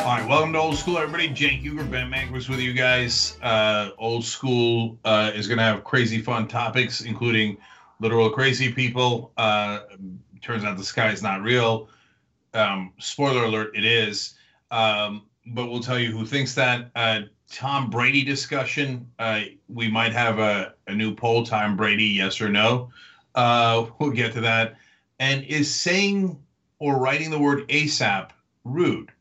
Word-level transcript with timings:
All 0.00 0.08
right, 0.18 0.28
welcome 0.28 0.52
to 0.54 0.58
Old 0.58 0.76
School, 0.76 0.98
everybody. 0.98 1.28
Cenk 1.28 1.62
Uygur, 1.62 1.88
Ben 1.88 2.10
Mankiewicz 2.10 2.48
with 2.48 2.58
you 2.58 2.72
guys. 2.72 3.38
Uh, 3.40 3.90
old 3.98 4.24
School 4.24 4.98
uh, 5.04 5.30
is 5.34 5.46
going 5.46 5.58
to 5.58 5.64
have 5.64 5.84
crazy 5.84 6.20
fun 6.20 6.48
topics, 6.48 7.02
including 7.02 7.56
literal 8.00 8.28
crazy 8.30 8.72
people. 8.72 9.32
Uh, 9.36 9.80
turns 10.40 10.64
out 10.64 10.76
the 10.76 10.84
sky 10.84 11.12
is 11.12 11.22
not 11.22 11.42
real. 11.42 11.88
Um, 12.52 12.92
spoiler 12.98 13.44
alert, 13.44 13.76
it 13.76 13.84
is. 13.84 14.34
Um, 14.72 15.26
but 15.46 15.70
we'll 15.70 15.80
tell 15.80 15.98
you 15.98 16.10
who 16.10 16.26
thinks 16.26 16.54
that. 16.54 16.90
Uh, 16.96 17.22
Tom 17.48 17.90
Brady 17.90 18.24
discussion. 18.24 19.08
Uh, 19.18 19.42
we 19.68 19.88
might 19.88 20.12
have 20.12 20.38
a, 20.38 20.74
a 20.88 20.94
new 20.94 21.14
poll, 21.14 21.44
Tom 21.44 21.76
Brady, 21.76 22.06
yes 22.06 22.40
or 22.40 22.48
no. 22.48 22.90
Uh, 23.34 23.86
we'll 23.98 24.10
get 24.10 24.32
to 24.32 24.40
that. 24.40 24.76
And 25.20 25.44
is 25.44 25.72
saying 25.72 26.42
or 26.78 26.98
writing 26.98 27.30
the 27.30 27.38
word 27.38 27.68
ASAP 27.68 28.30
rude? 28.64 29.12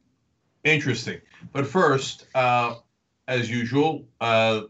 Interesting. 0.63 1.21
But 1.53 1.67
first, 1.67 2.25
uh, 2.35 2.75
as 3.27 3.49
usual, 3.49 4.05
uh, 4.19 4.63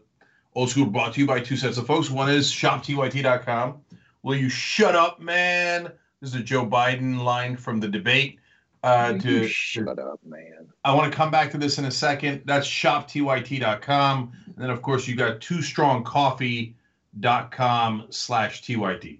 Old 0.54 0.70
School 0.70 0.86
brought 0.86 1.14
to 1.14 1.20
you 1.20 1.26
by 1.26 1.40
two 1.40 1.56
sets 1.56 1.78
of 1.78 1.86
folks. 1.86 2.10
One 2.10 2.30
is 2.30 2.50
shoptyt.com. 2.50 3.80
Will 4.22 4.36
you 4.36 4.48
shut 4.48 4.94
up, 4.94 5.20
man? 5.20 5.92
This 6.20 6.30
is 6.30 6.36
a 6.36 6.42
Joe 6.42 6.66
Biden 6.66 7.22
line 7.22 7.56
from 7.56 7.80
the 7.80 7.88
debate. 7.88 8.38
Uh, 8.84 9.12
to 9.14 9.46
shut 9.46 9.98
up, 9.98 10.20
man. 10.24 10.68
I 10.84 10.94
want 10.94 11.12
to 11.12 11.16
come 11.16 11.30
back 11.30 11.50
to 11.52 11.58
this 11.58 11.78
in 11.78 11.84
a 11.84 11.90
second. 11.90 12.42
That's 12.44 12.66
shoptyt.com. 12.66 14.32
And 14.46 14.54
then, 14.56 14.70
of 14.70 14.82
course, 14.82 15.06
you 15.06 15.14
got 15.14 15.40
two 15.40 15.58
strongcoffee.com 15.58 18.06
slash 18.10 18.62
tyt. 18.62 19.18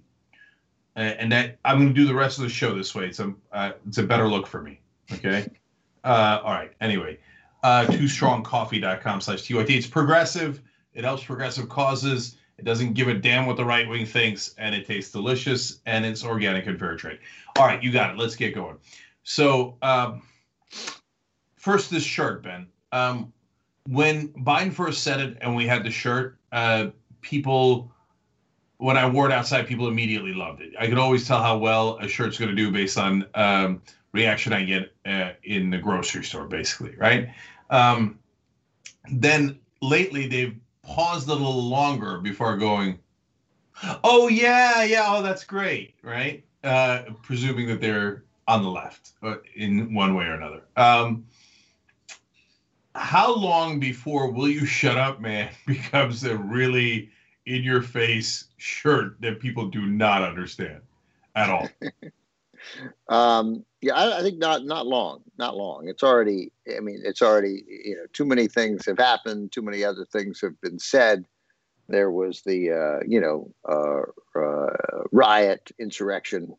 And 0.95 1.33
that 1.33 1.59
I'm 1.65 1.79
going 1.79 1.89
to 1.89 1.95
do 1.95 2.07
the 2.07 2.15
rest 2.15 2.39
of 2.39 2.45
the 2.45 2.51
show 2.51 2.75
this 2.75 2.95
way. 2.95 3.07
It's 3.07 3.21
a, 3.21 3.33
uh, 3.53 3.73
it's 3.87 3.99
a 3.99 4.03
better 4.03 4.29
look 4.29 4.47
for 4.47 4.61
me. 4.61 4.81
Okay. 5.13 5.49
Uh, 6.05 6.41
all 6.43 6.53
right. 6.53 6.73
Anyway, 6.81 7.19
uh, 7.63 7.85
twostrongcoffee.com 7.87 9.21
slash 9.21 9.43
tyt. 9.43 9.71
It's 9.71 9.87
progressive. 9.87 10.61
It 10.95 11.05
helps 11.05 11.25
progressive 11.25 11.69
causes. 11.69 12.37
It 12.59 12.65
doesn't 12.65 12.93
give 12.93 13.09
a 13.09 13.15
damn 13.15 13.47
what 13.47 13.57
the 13.57 13.65
right 13.65 13.89
wing 13.89 14.07
thinks, 14.07 14.55
and 14.59 14.75
it 14.75 14.87
tastes 14.87 15.11
delicious, 15.11 15.81
and 15.87 16.05
it's 16.05 16.25
organic 16.25 16.67
and 16.67 16.79
fair 16.79 16.97
trade. 16.97 17.19
All 17.59 17.67
right, 17.67 17.83
you 17.83 17.91
got 17.91 18.11
it. 18.11 18.19
Let's 18.19 18.37
get 18.37 18.55
going. 18.55 18.77
So, 19.25 19.77
um, 19.83 20.23
first, 21.57 21.91
this 21.91 22.03
shirt, 22.03 22.43
Ben. 22.43 22.67
Um, 22.93 23.33
when 23.89 24.29
Biden 24.29 24.73
first 24.73 25.03
said 25.03 25.21
it, 25.21 25.39
and 25.41 25.57
we 25.57 25.67
had 25.67 25.83
the 25.83 25.91
shirt, 25.91 26.39
uh, 26.53 26.89
people, 27.21 27.91
when 28.77 28.97
I 28.97 29.09
wore 29.09 29.27
it 29.27 29.33
outside, 29.33 29.67
people 29.67 29.89
immediately 29.89 30.35
loved 30.35 30.61
it. 30.61 30.73
I 30.79 30.87
could 30.87 30.99
always 30.99 31.27
tell 31.27 31.43
how 31.43 31.59
well 31.59 31.99
a 31.99 32.09
shirt's 32.09 32.39
going 32.39 32.51
to 32.51 32.55
do 32.55 32.71
based 32.71 32.99
on 32.99 33.27
um, 33.35 33.83
reaction 34.13 34.53
I 34.53 34.65
get 34.65 34.95
uh, 35.07 35.31
in 35.43 35.71
the 35.71 35.79
grocery 35.79 36.25
store, 36.25 36.47
basically, 36.47 36.95
right? 36.97 37.31
Um, 37.71 38.19
then 39.11 39.59
lately, 39.81 40.29
they've 40.29 40.57
paused 40.83 41.29
a 41.29 41.35
little 41.35 41.69
longer 41.69 42.19
before 42.19 42.57
going, 42.57 42.99
"Oh 44.05 44.29
yeah, 44.29 44.85
yeah, 44.85 45.07
oh 45.09 45.23
that's 45.23 45.45
great," 45.45 45.95
right? 46.03 46.45
Uh, 46.63 47.05
presuming 47.23 47.67
that 47.69 47.81
they're 47.81 48.25
on 48.47 48.63
the 48.63 48.69
left 48.69 49.13
uh, 49.23 49.37
in 49.57 49.95
one 49.95 50.15
way 50.15 50.25
or 50.27 50.35
another. 50.35 50.63
Um, 50.77 51.27
how 52.95 53.35
long 53.35 53.81
before 53.81 54.31
"Will 54.31 54.49
you 54.49 54.67
shut 54.67 54.99
up, 54.99 55.21
man" 55.21 55.51
becomes 55.67 56.25
a 56.25 56.37
really 56.37 57.11
in 57.47 57.65
your 57.65 57.83
face 57.83 58.45
shirt 58.59 59.21
that 59.21 59.41
people 59.41 59.69
do 59.69 59.87
not 59.87 60.23
understand 60.23 60.83
at 61.35 61.51
all? 61.51 61.69
um, 63.09 63.65
yeah, 63.81 63.95
I, 63.95 64.19
I, 64.19 64.23
think 64.23 64.39
not 64.39 64.65
not 64.65 64.87
long, 64.87 65.23
not 65.39 65.57
long. 65.57 65.89
It's 65.89 66.03
already. 66.03 66.53
I 66.75 66.81
mean, 66.81 67.03
it's 67.05 67.23
already. 67.23 67.65
You 67.67 67.97
know, 67.97 68.07
too 68.13 68.25
many 68.25 68.49
things 68.49 68.87
have 68.87 68.99
happened. 68.99 69.53
Too 69.53 69.63
many 69.63 69.85
other 69.85 70.05
things 70.05 70.41
have 70.41 70.61
been 70.61 70.79
said. 70.79 71.25
There 71.89 72.11
was 72.11 72.43
the 72.43 72.71
uh, 72.71 73.05
you 73.07 73.21
know 73.21 73.53
uh, 73.69 74.39
uh, 74.39 75.05
riot, 75.11 75.71
insurrection. 75.79 76.55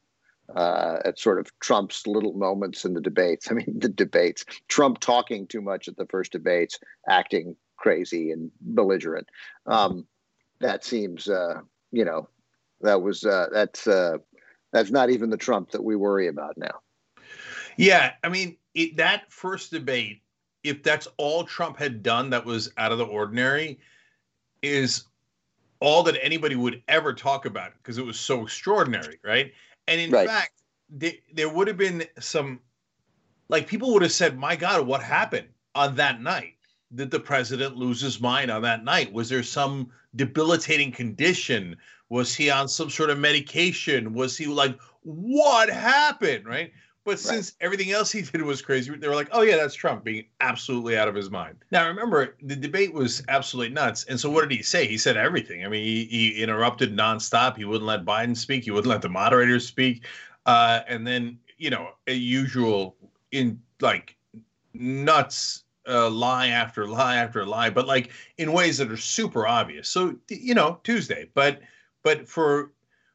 Uh, 0.54 1.00
at 1.06 1.18
sort 1.18 1.40
of 1.40 1.48
Trump's 1.62 2.06
little 2.06 2.34
moments 2.34 2.84
in 2.84 2.94
the 2.94 3.02
debates. 3.02 3.48
I 3.52 3.54
mean, 3.54 3.80
the 3.80 3.88
debates. 3.88 4.44
Trump 4.68 5.00
talking 5.00 5.48
too 5.48 5.62
much 5.62 5.88
at 5.88 5.96
the 5.96 6.06
first 6.06 6.34
debates, 6.34 6.80
acting 7.08 7.56
crazy 7.78 8.30
and 8.30 8.52
belligerent. 8.60 9.28
Um, 9.66 10.06
that 10.60 10.84
seems, 10.84 11.30
uh, 11.30 11.62
you 11.92 12.04
know, 12.04 12.28
that 12.82 13.02
was 13.02 13.24
uh, 13.24 13.48
that's 13.52 13.88
that's 14.74 14.92
not 14.92 15.10
even 15.10 15.30
the 15.30 15.38
Trump 15.38 15.72
that 15.72 15.84
we 15.84 15.96
worry 15.96 16.28
about 16.28 16.58
now. 16.58 16.82
Yeah, 17.78 18.14
I 18.24 18.30
mean 18.30 18.58
it, 18.74 18.98
that 18.98 19.32
first 19.32 19.72
debate, 19.72 20.22
if 20.64 20.84
that's 20.84 21.08
all 21.18 21.44
Trump 21.44 21.78
had 21.78 22.04
done 22.04 22.30
that 22.32 22.46
was 22.46 22.72
out 22.78 22.92
of 22.92 22.98
the 22.98 23.06
ordinary, 23.06 23.80
is 24.62 25.06
all 25.80 26.04
that 26.04 26.18
anybody 26.24 26.56
would 26.56 26.82
ever 26.88 27.14
talk 27.14 27.46
about 27.46 27.74
because 27.78 27.98
it 27.98 28.06
was 28.06 28.20
so 28.20 28.44
extraordinary, 28.44 29.20
right? 29.24 29.54
And 29.88 30.00
in 30.00 30.12
right. 30.12 30.28
fact, 30.28 30.64
th- 31.00 31.22
there 31.34 31.50
would 31.50 31.68
have 31.68 31.78
been 31.78 32.06
some, 32.20 32.60
like 33.50 33.68
people 33.68 33.94
would 33.94 34.02
have 34.02 34.12
said, 34.12 34.38
"My 34.38 34.56
God, 34.56 34.88
what 34.88 35.04
happened 35.04 35.50
on 35.76 35.96
that 35.96 36.22
night? 36.22 36.53
Did 36.96 37.12
the 37.12 37.20
president 37.20 37.76
lose 37.76 38.02
his 38.02 38.22
mind 38.22 38.52
on 38.52 38.62
that 38.62 38.84
night? 38.84 39.12
Was 39.12 39.30
there 39.30 39.44
some 39.44 39.90
debilitating 40.16 40.92
condition? 40.92 41.76
Was 42.10 42.36
he 42.36 42.50
on 42.50 42.68
some 42.68 42.90
sort 42.90 43.10
of 43.10 43.18
medication? 43.18 44.14
Was 44.14 44.38
he 44.38 44.46
like, 44.46 44.80
what 45.02 45.70
happened? 45.70 46.46
Right. 46.46 46.72
But 47.06 47.12
right. 47.12 47.20
since 47.20 47.54
everything 47.60 47.92
else 47.92 48.12
he 48.12 48.22
did 48.32 48.42
was 48.42 48.62
crazy, 48.62 48.96
they 48.96 49.08
were 49.08 49.16
like, 49.16 49.30
oh, 49.32 49.42
yeah, 49.42 49.58
that's 49.58 49.76
Trump 49.76 50.04
being 50.04 50.26
absolutely 50.40 50.98
out 50.98 51.08
of 51.08 51.16
his 51.16 51.30
mind. 51.30 51.58
Now, 51.72 51.88
remember, 51.88 52.36
the 52.42 52.56
debate 52.56 52.94
was 52.94 53.24
absolutely 53.28 53.74
nuts. 53.74 54.06
And 54.06 54.20
so 54.20 54.30
what 54.30 54.48
did 54.48 54.56
he 54.56 54.64
say? 54.64 54.88
He 54.88 54.98
said 54.98 55.18
everything. 55.18 55.66
I 55.66 55.70
mean, 55.70 55.84
he, 55.84 56.06
he 56.06 56.42
interrupted 56.42 56.96
nonstop. 56.96 57.58
He 57.58 57.66
wouldn't 57.66 57.86
let 57.86 58.06
Biden 58.06 58.38
speak, 58.38 58.64
he 58.64 58.72
wouldn't 58.72 58.90
let 58.90 59.02
the 59.02 59.10
moderators 59.10 59.68
speak. 59.68 60.06
Uh, 60.46 60.82
and 60.88 61.06
then, 61.06 61.40
you 61.58 61.70
know, 61.70 61.90
a 62.08 62.14
usual 62.14 62.96
in 63.32 63.62
like 63.82 64.16
nuts 64.74 65.64
uh, 65.88 66.10
lie 66.10 66.48
after 66.48 66.88
lie 67.00 67.16
after 67.16 67.46
lie, 67.46 67.70
but 67.70 67.88
like 67.88 68.12
in 68.38 68.54
ways 68.54 68.78
that 68.78 68.92
are 68.92 68.98
super 68.98 69.48
obvious. 69.48 69.90
So, 69.90 70.16
you 70.30 70.54
know, 70.54 70.80
Tuesday. 70.84 71.30
But 71.34 71.62
but 72.04 72.28
for 72.28 72.72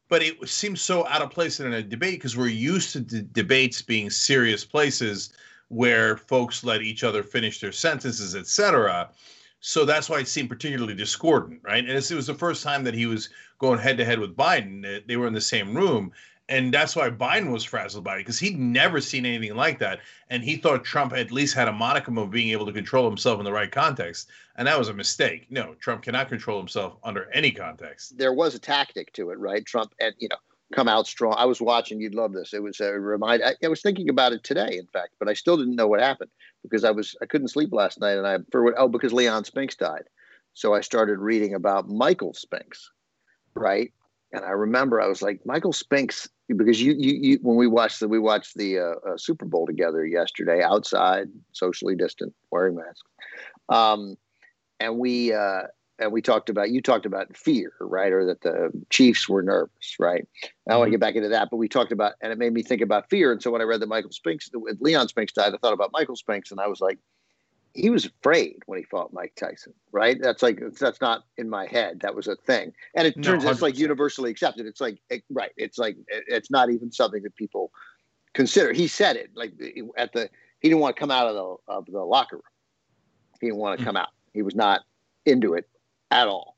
but 0.08 0.22
it 0.22 0.48
seems 0.48 0.80
so 0.80 1.06
out 1.06 1.22
of 1.22 1.30
place 1.30 1.60
in 1.60 1.72
a 1.72 1.82
debate 1.82 2.18
because 2.18 2.36
we're 2.36 2.48
used 2.48 2.92
to 2.94 3.00
d- 3.00 3.26
debates 3.32 3.82
being 3.82 4.08
serious 4.08 4.64
places 4.64 5.34
where 5.68 6.16
folks 6.16 6.64
let 6.64 6.80
each 6.80 7.04
other 7.04 7.22
finish 7.22 7.60
their 7.60 7.72
sentences, 7.72 8.34
etc. 8.34 9.10
So 9.60 9.84
that's 9.84 10.08
why 10.08 10.20
it 10.20 10.28
seemed 10.28 10.48
particularly 10.48 10.94
discordant, 10.94 11.60
right? 11.62 11.84
And 11.84 11.90
it 11.90 12.10
was 12.10 12.26
the 12.26 12.34
first 12.34 12.62
time 12.62 12.84
that 12.84 12.94
he 12.94 13.06
was 13.06 13.28
going 13.58 13.78
head 13.78 13.98
to 13.98 14.04
head 14.04 14.18
with 14.18 14.36
Biden. 14.36 15.06
They 15.06 15.16
were 15.16 15.26
in 15.26 15.34
the 15.34 15.40
same 15.40 15.74
room, 15.74 16.12
and 16.48 16.72
that's 16.72 16.97
why 16.97 17.10
Biden 17.10 17.53
was 17.53 17.64
frazzled 17.64 18.04
by 18.04 18.16
it 18.16 18.20
because 18.20 18.38
he'd 18.38 18.59
never 18.59 19.00
seen 19.00 19.26
anything 19.26 19.56
like 19.56 19.78
that, 19.81 20.00
and 20.31 20.42
he 20.42 20.56
thought 20.56 20.84
Trump 20.84 21.12
at 21.12 21.31
least 21.31 21.54
had 21.54 21.69
a 21.69 21.72
modicum 21.72 22.16
of 22.19 22.31
being 22.31 22.50
able 22.50 22.66
to 22.66 22.72
control 22.72 23.09
himself 23.09 23.38
in 23.38 23.44
the 23.44 23.53
right 23.53 23.70
context, 23.70 24.28
and 24.56 24.66
that 24.66 24.78
was 24.78 24.88
a 24.88 24.94
mistake. 24.94 25.47
No, 25.50 25.75
Trump 25.75 26.03
cannot 26.03 26.28
control 26.28 26.59
himself 26.59 26.97
under 27.04 27.31
any 27.32 27.50
context. 27.50 28.16
There 28.16 28.32
was 28.32 28.54
a 28.54 28.59
tactic 28.59 29.12
to 29.14 29.31
it, 29.31 29.38
right? 29.38 29.64
Trump 29.64 29.94
and 30.00 30.14
you 30.19 30.28
know 30.28 30.36
come 30.72 30.88
out 30.88 31.06
strong. 31.06 31.34
I 31.36 31.44
was 31.44 31.60
watching. 31.60 32.00
You'd 32.00 32.14
love 32.14 32.32
this. 32.32 32.53
It 32.53 32.62
was 32.62 32.80
a 32.80 32.92
remind. 32.92 33.42
I, 33.42 33.54
I 33.62 33.69
was 33.69 33.82
thinking 33.82 34.09
about 34.09 34.32
it 34.32 34.44
today, 34.44 34.76
in 34.78 34.86
fact, 34.86 35.15
but 35.19 35.28
I 35.28 35.34
still 35.34 35.56
didn't 35.56 35.76
know 35.76 35.86
what 35.86 36.00
happened 36.00 36.30
because 36.62 36.84
I 36.84 36.91
was 36.91 37.16
I 37.22 37.26
couldn't 37.26 37.48
sleep 37.48 37.72
last 37.72 38.00
night, 38.00 38.16
and 38.16 38.26
I 38.26 38.38
for 38.50 38.65
what 38.65 38.75
oh 38.78 38.88
because 38.88 39.12
Leon 39.12 39.44
Spinks 39.44 39.76
died, 39.76 40.04
so 40.54 40.75
I 40.75 40.80
started 40.80 41.19
reading 41.19 41.54
about 41.54 41.88
Michael 41.88 42.32
Spinks, 42.32 42.91
right? 43.54 43.92
And 44.32 44.44
I 44.44 44.50
remember 44.50 45.00
I 45.00 45.06
was 45.06 45.22
like 45.22 45.44
Michael 45.47 45.72
Spinks 45.72 46.28
because 46.56 46.81
you 46.81 46.94
you, 46.98 47.19
you 47.20 47.38
when 47.42 47.56
we 47.56 47.66
watched 47.66 48.00
the 48.00 48.09
we 48.09 48.19
watched 48.19 48.56
the 48.56 48.78
uh, 48.78 48.94
uh, 49.06 49.16
Super 49.16 49.44
Bowl 49.44 49.66
together 49.66 50.06
yesterday 50.06 50.62
outside, 50.62 51.28
socially 51.53 51.95
distant, 51.95 52.34
wearing 52.50 52.77
masks, 52.77 53.03
um, 53.68 54.16
and 54.80 54.98
we 54.98 55.33
uh, 55.33 55.62
and 55.98 56.12
we 56.12 56.22
talked 56.22 56.48
about 56.48 56.71
you 56.71 56.80
talked 56.80 57.06
about 57.06 57.36
fear, 57.36 57.72
right, 57.80 58.12
or 58.12 58.24
that 58.24 58.41
the 58.42 58.71
Chiefs 58.91 59.28
were 59.28 59.42
nervous, 59.42 59.97
right. 59.98 60.27
I 60.68 60.77
want 60.77 60.86
to 60.86 60.86
mm-hmm. 60.86 60.91
get 60.92 61.00
back 61.00 61.16
into 61.16 61.28
that, 61.30 61.48
but 61.50 61.56
we 61.56 61.68
talked 61.68 61.92
about 61.92 62.12
and 62.22 62.33
it 62.33 62.39
made 62.39 62.53
me 62.53 62.62
think 62.62 62.83
about 62.83 63.10
fear. 63.10 63.33
And 63.33 63.42
so 63.42 63.50
when 63.50 63.60
I 63.60 63.65
read 63.65 63.80
that 63.80 63.89
Michael 63.89 64.12
Spinks, 64.12 64.50
Leon 64.80 65.09
Spinks 65.09 65.33
died, 65.33 65.54
I 65.54 65.59
thought 65.59 65.72
about 65.72 65.91
Michael 65.92 66.16
Spinks, 66.16 66.50
and 66.50 66.60
I 66.60 66.68
was 66.68 66.80
like, 66.80 66.98
he 67.74 67.91
was 67.91 68.06
afraid 68.06 68.62
when 68.66 68.78
he 68.78 68.84
fought 68.84 69.12
Mike 69.12 69.34
Tyson, 69.36 69.72
right? 69.92 70.18
That's 70.20 70.42
like 70.42 70.60
that's 70.78 71.00
not 71.00 71.24
in 71.36 71.48
my 71.48 71.66
head. 71.66 72.00
That 72.00 72.15
was 72.15 72.26
a 72.26 72.36
thing, 72.36 72.72
and 72.94 73.06
it 73.06 73.22
turns 73.22 73.44
no, 73.44 73.50
it's 73.50 73.62
like 73.62 73.78
universally 73.78 74.30
accepted. 74.30 74.66
It's 74.66 74.80
like 74.80 74.98
it, 75.10 75.22
right. 75.30 75.53
It's 75.56 75.78
like 75.78 75.97
it, 76.09 76.24
it's 76.26 76.50
not 76.50 76.70
even 76.70 76.91
something 76.91 77.22
that 77.22 77.36
people 77.36 77.70
consider. 78.34 78.72
He 78.72 78.88
said 78.88 79.16
it 79.16 79.30
like 79.34 79.53
at 79.97 80.12
the 80.12 80.28
he 80.60 80.68
didn't 80.68 80.80
want 80.80 80.97
to 80.97 81.00
come 81.00 81.10
out 81.10 81.26
of 81.26 81.34
the 81.34 81.72
of 81.72 81.86
the 81.86 82.04
locker 82.04 82.36
room. 82.36 82.42
He 83.41 83.47
didn't 83.47 83.59
want 83.59 83.78
to 83.78 83.82
mm-hmm. 83.82 83.88
come 83.88 83.97
out. 83.97 84.09
He 84.32 84.42
was 84.42 84.54
not 84.54 84.82
into 85.24 85.54
it 85.54 85.68
at 86.10 86.26
all. 86.26 86.56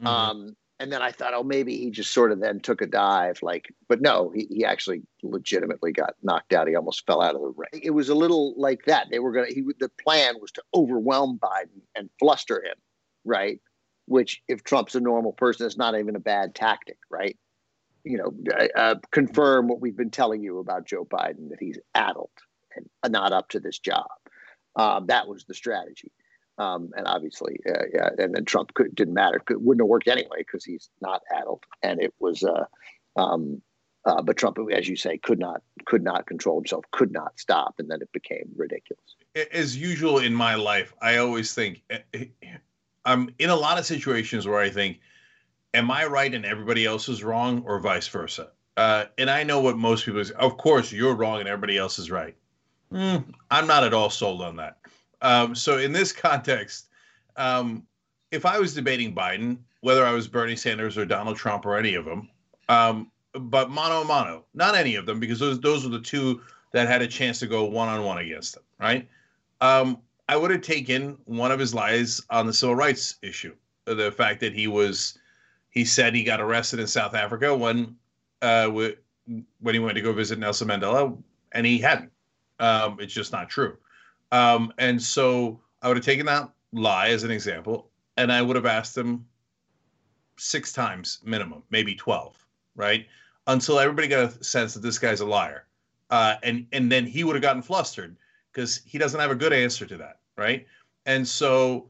Mm-hmm. 0.00 0.06
Um, 0.06 0.56
and 0.80 0.90
then 0.90 1.02
I 1.02 1.12
thought, 1.12 1.34
oh, 1.34 1.44
maybe 1.44 1.76
he 1.76 1.90
just 1.90 2.10
sort 2.10 2.32
of 2.32 2.40
then 2.40 2.58
took 2.58 2.80
a 2.80 2.86
dive, 2.86 3.42
like, 3.42 3.72
but 3.86 4.00
no, 4.00 4.32
he, 4.34 4.46
he 4.50 4.64
actually 4.64 5.02
legitimately 5.22 5.92
got 5.92 6.14
knocked 6.22 6.54
out. 6.54 6.68
He 6.68 6.74
almost 6.74 7.06
fell 7.06 7.20
out 7.20 7.34
of 7.34 7.42
the 7.42 7.52
ring. 7.54 7.82
It 7.82 7.90
was 7.90 8.08
a 8.08 8.14
little 8.14 8.54
like 8.56 8.86
that. 8.86 9.08
They 9.10 9.18
were 9.18 9.30
gonna. 9.30 9.48
He 9.48 9.62
the 9.78 9.90
plan 10.02 10.36
was 10.40 10.50
to 10.52 10.62
overwhelm 10.74 11.38
Biden 11.38 11.82
and 11.94 12.08
fluster 12.18 12.64
him, 12.64 12.76
right? 13.26 13.60
Which, 14.06 14.42
if 14.48 14.64
Trump's 14.64 14.94
a 14.94 15.00
normal 15.00 15.32
person, 15.32 15.66
is 15.66 15.76
not 15.76 15.98
even 15.98 16.16
a 16.16 16.20
bad 16.20 16.54
tactic, 16.54 16.96
right? 17.10 17.36
You 18.04 18.16
know, 18.16 18.32
uh, 18.74 18.94
confirm 19.10 19.68
what 19.68 19.82
we've 19.82 19.96
been 19.96 20.10
telling 20.10 20.42
you 20.42 20.60
about 20.60 20.86
Joe 20.86 21.04
Biden 21.04 21.50
that 21.50 21.60
he's 21.60 21.78
addled 21.94 22.30
and 22.74 23.12
not 23.12 23.32
up 23.32 23.50
to 23.50 23.60
this 23.60 23.78
job. 23.78 24.08
Um, 24.76 25.08
that 25.08 25.28
was 25.28 25.44
the 25.44 25.52
strategy. 25.52 26.10
Um, 26.60 26.90
and 26.94 27.06
obviously, 27.06 27.58
uh, 27.66 27.84
yeah, 27.92 28.10
and 28.18 28.34
then 28.34 28.44
Trump 28.44 28.74
could, 28.74 28.94
didn't 28.94 29.14
matter. 29.14 29.38
Could, 29.38 29.64
wouldn't 29.64 29.82
have 29.82 29.88
worked 29.88 30.08
anyway 30.08 30.38
because 30.38 30.62
he's 30.62 30.90
not 31.00 31.22
addled, 31.34 31.64
and 31.82 32.02
it 32.02 32.12
was. 32.20 32.44
Uh, 32.44 32.66
um, 33.16 33.62
uh, 34.04 34.20
but 34.20 34.36
Trump, 34.36 34.58
as 34.72 34.86
you 34.86 34.96
say, 34.96 35.16
could 35.16 35.38
not 35.38 35.62
could 35.86 36.02
not 36.02 36.26
control 36.26 36.58
himself, 36.58 36.84
could 36.90 37.12
not 37.12 37.38
stop, 37.40 37.76
and 37.78 37.90
then 37.90 38.02
it 38.02 38.12
became 38.12 38.50
ridiculous. 38.56 39.16
As 39.52 39.74
usual 39.74 40.18
in 40.18 40.34
my 40.34 40.54
life, 40.54 40.92
I 41.00 41.16
always 41.16 41.54
think 41.54 41.82
eh, 41.88 42.00
eh, 42.12 42.26
I'm 43.06 43.34
in 43.38 43.48
a 43.48 43.56
lot 43.56 43.78
of 43.78 43.86
situations 43.86 44.46
where 44.46 44.60
I 44.60 44.68
think, 44.68 45.00
"Am 45.72 45.90
I 45.90 46.04
right 46.04 46.34
and 46.34 46.44
everybody 46.44 46.84
else 46.84 47.08
is 47.08 47.24
wrong?" 47.24 47.62
or 47.66 47.80
vice 47.80 48.08
versa. 48.08 48.50
Uh, 48.76 49.06
and 49.16 49.30
I 49.30 49.44
know 49.44 49.60
what 49.60 49.78
most 49.78 50.04
people 50.04 50.22
say. 50.22 50.34
Of 50.34 50.58
course, 50.58 50.92
you're 50.92 51.14
wrong 51.14 51.40
and 51.40 51.48
everybody 51.48 51.78
else 51.78 51.98
is 51.98 52.10
right. 52.10 52.36
Mm, 52.92 53.32
I'm 53.50 53.66
not 53.66 53.84
at 53.84 53.94
all 53.94 54.10
sold 54.10 54.42
on 54.42 54.56
that. 54.56 54.78
Um, 55.22 55.54
so 55.54 55.78
in 55.78 55.92
this 55.92 56.12
context, 56.12 56.88
um, 57.36 57.86
if 58.30 58.46
I 58.46 58.58
was 58.58 58.74
debating 58.74 59.14
Biden, 59.14 59.58
whether 59.80 60.04
I 60.04 60.12
was 60.12 60.28
Bernie 60.28 60.56
Sanders 60.56 60.96
or 60.96 61.04
Donald 61.04 61.36
Trump 61.36 61.66
or 61.66 61.76
any 61.76 61.94
of 61.94 62.04
them, 62.04 62.28
um, 62.68 63.10
but 63.32 63.70
mano 63.70 64.02
a 64.02 64.04
mano, 64.04 64.44
not 64.54 64.74
any 64.74 64.94
of 64.96 65.06
them, 65.06 65.20
because 65.20 65.38
those 65.38 65.60
those 65.60 65.84
were 65.84 65.90
the 65.90 66.00
two 66.00 66.40
that 66.72 66.88
had 66.88 67.02
a 67.02 67.06
chance 67.06 67.38
to 67.40 67.46
go 67.46 67.64
one 67.64 67.88
on 67.88 68.04
one 68.04 68.18
against 68.18 68.56
him, 68.56 68.62
right? 68.78 69.08
Um, 69.60 69.98
I 70.28 70.36
would 70.36 70.50
have 70.52 70.62
taken 70.62 71.18
one 71.24 71.50
of 71.50 71.58
his 71.58 71.74
lies 71.74 72.20
on 72.30 72.46
the 72.46 72.52
civil 72.52 72.76
rights 72.76 73.16
issue, 73.22 73.54
the 73.84 74.12
fact 74.12 74.40
that 74.40 74.52
he 74.52 74.68
was, 74.68 75.18
he 75.70 75.84
said 75.84 76.14
he 76.14 76.22
got 76.22 76.40
arrested 76.40 76.78
in 76.78 76.86
South 76.86 77.14
Africa 77.14 77.56
when, 77.56 77.96
uh, 78.40 78.68
when 78.68 78.94
he 79.74 79.80
went 79.80 79.96
to 79.96 80.00
go 80.00 80.12
visit 80.12 80.38
Nelson 80.38 80.68
Mandela, 80.68 81.16
and 81.52 81.66
he 81.66 81.78
hadn't. 81.78 82.12
Um, 82.60 82.98
it's 83.00 83.12
just 83.12 83.32
not 83.32 83.48
true. 83.48 83.76
Um, 84.32 84.72
and 84.78 85.00
so 85.00 85.60
I 85.82 85.88
would 85.88 85.96
have 85.96 86.04
taken 86.04 86.26
that 86.26 86.50
lie 86.72 87.08
as 87.08 87.24
an 87.24 87.30
example, 87.30 87.90
and 88.16 88.32
I 88.32 88.42
would 88.42 88.56
have 88.56 88.66
asked 88.66 88.96
him 88.96 89.26
six 90.36 90.72
times 90.72 91.18
minimum, 91.24 91.62
maybe 91.70 91.94
12, 91.94 92.36
right? 92.74 93.06
Until 93.46 93.78
everybody 93.78 94.08
got 94.08 94.40
a 94.40 94.44
sense 94.44 94.74
that 94.74 94.80
this 94.80 94.98
guy's 94.98 95.20
a 95.20 95.26
liar. 95.26 95.66
Uh, 96.10 96.36
and, 96.42 96.66
and 96.72 96.90
then 96.90 97.06
he 97.06 97.24
would 97.24 97.34
have 97.36 97.42
gotten 97.42 97.62
flustered 97.62 98.16
because 98.52 98.80
he 98.84 98.98
doesn't 98.98 99.20
have 99.20 99.30
a 99.30 99.34
good 99.34 99.52
answer 99.52 99.86
to 99.86 99.96
that, 99.96 100.20
right? 100.36 100.66
And 101.06 101.26
so 101.26 101.88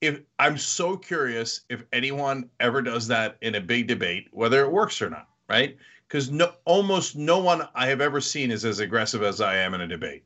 if 0.00 0.20
I'm 0.38 0.58
so 0.58 0.96
curious 0.96 1.62
if 1.68 1.84
anyone 1.92 2.50
ever 2.60 2.82
does 2.82 3.08
that 3.08 3.36
in 3.40 3.54
a 3.54 3.60
big 3.60 3.86
debate, 3.86 4.28
whether 4.32 4.62
it 4.62 4.70
works 4.70 5.00
or 5.00 5.10
not, 5.10 5.28
right? 5.48 5.76
Because 6.06 6.30
no, 6.30 6.52
almost 6.64 7.16
no 7.16 7.38
one 7.38 7.66
I 7.74 7.86
have 7.86 8.00
ever 8.00 8.20
seen 8.20 8.50
is 8.50 8.64
as 8.64 8.78
aggressive 8.80 9.22
as 9.22 9.40
I 9.40 9.56
am 9.56 9.74
in 9.74 9.80
a 9.80 9.86
debate. 9.86 10.24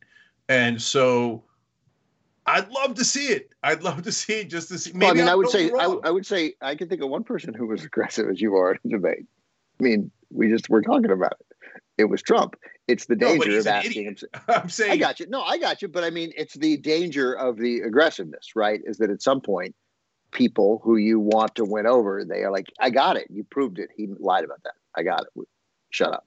And 0.50 0.82
so 0.82 1.44
I'd 2.44 2.68
love 2.70 2.96
to 2.96 3.04
see 3.04 3.28
it. 3.28 3.52
I'd 3.62 3.84
love 3.84 4.02
to 4.02 4.10
see 4.10 4.40
it 4.40 4.50
just 4.50 4.68
to 4.70 4.78
see. 4.78 4.90
Maybe 4.92 5.04
well, 5.04 5.10
I 5.10 5.14
mean, 5.14 5.28
i 5.28 5.34
would 5.36 5.48
say, 5.48 5.70
I, 5.70 5.84
I, 5.84 6.10
would 6.10 6.26
say, 6.26 6.54
I 6.60 6.74
can 6.74 6.88
think 6.88 7.02
of 7.02 7.08
one 7.08 7.22
person 7.22 7.54
who 7.54 7.68
was 7.68 7.84
aggressive 7.90 8.28
as 8.28 8.40
you 8.40 8.56
are 8.56 8.76
in 8.84 8.90
debate. 8.90 9.26
I 9.78 9.82
mean, 9.82 10.10
we 10.30 10.48
just 10.48 10.68
were 10.68 10.82
talking 10.82 11.12
about 11.12 11.36
it. 11.38 11.46
It 11.98 12.04
was 12.06 12.20
Trump. 12.20 12.56
It's 12.88 13.06
the 13.06 13.14
danger 13.14 13.50
no, 13.50 13.58
of 13.58 13.66
asking 13.68 14.04
him. 14.06 14.16
I'm 14.48 14.68
saying, 14.68 14.90
I 14.90 14.96
got 14.96 15.20
you. 15.20 15.28
No, 15.28 15.40
I 15.42 15.56
got 15.56 15.82
you. 15.82 15.86
But 15.86 16.02
I 16.02 16.10
mean, 16.10 16.32
it's 16.36 16.54
the 16.54 16.76
danger 16.78 17.32
of 17.32 17.56
the 17.56 17.82
aggressiveness, 17.82 18.56
right? 18.56 18.80
Is 18.84 18.98
that 18.98 19.10
at 19.10 19.22
some 19.22 19.40
point, 19.40 19.76
people 20.32 20.80
who 20.82 20.96
you 20.96 21.20
want 21.20 21.54
to 21.56 21.64
win 21.64 21.86
over, 21.86 22.24
they 22.24 22.42
are 22.42 22.50
like, 22.50 22.66
I 22.80 22.90
got 22.90 23.16
it. 23.16 23.28
You 23.30 23.44
proved 23.44 23.78
it. 23.78 23.90
He 23.96 24.08
lied 24.18 24.44
about 24.44 24.64
that. 24.64 24.74
I 24.96 25.04
got 25.04 25.22
it. 25.22 25.46
Shut 25.90 26.12
up. 26.12 26.26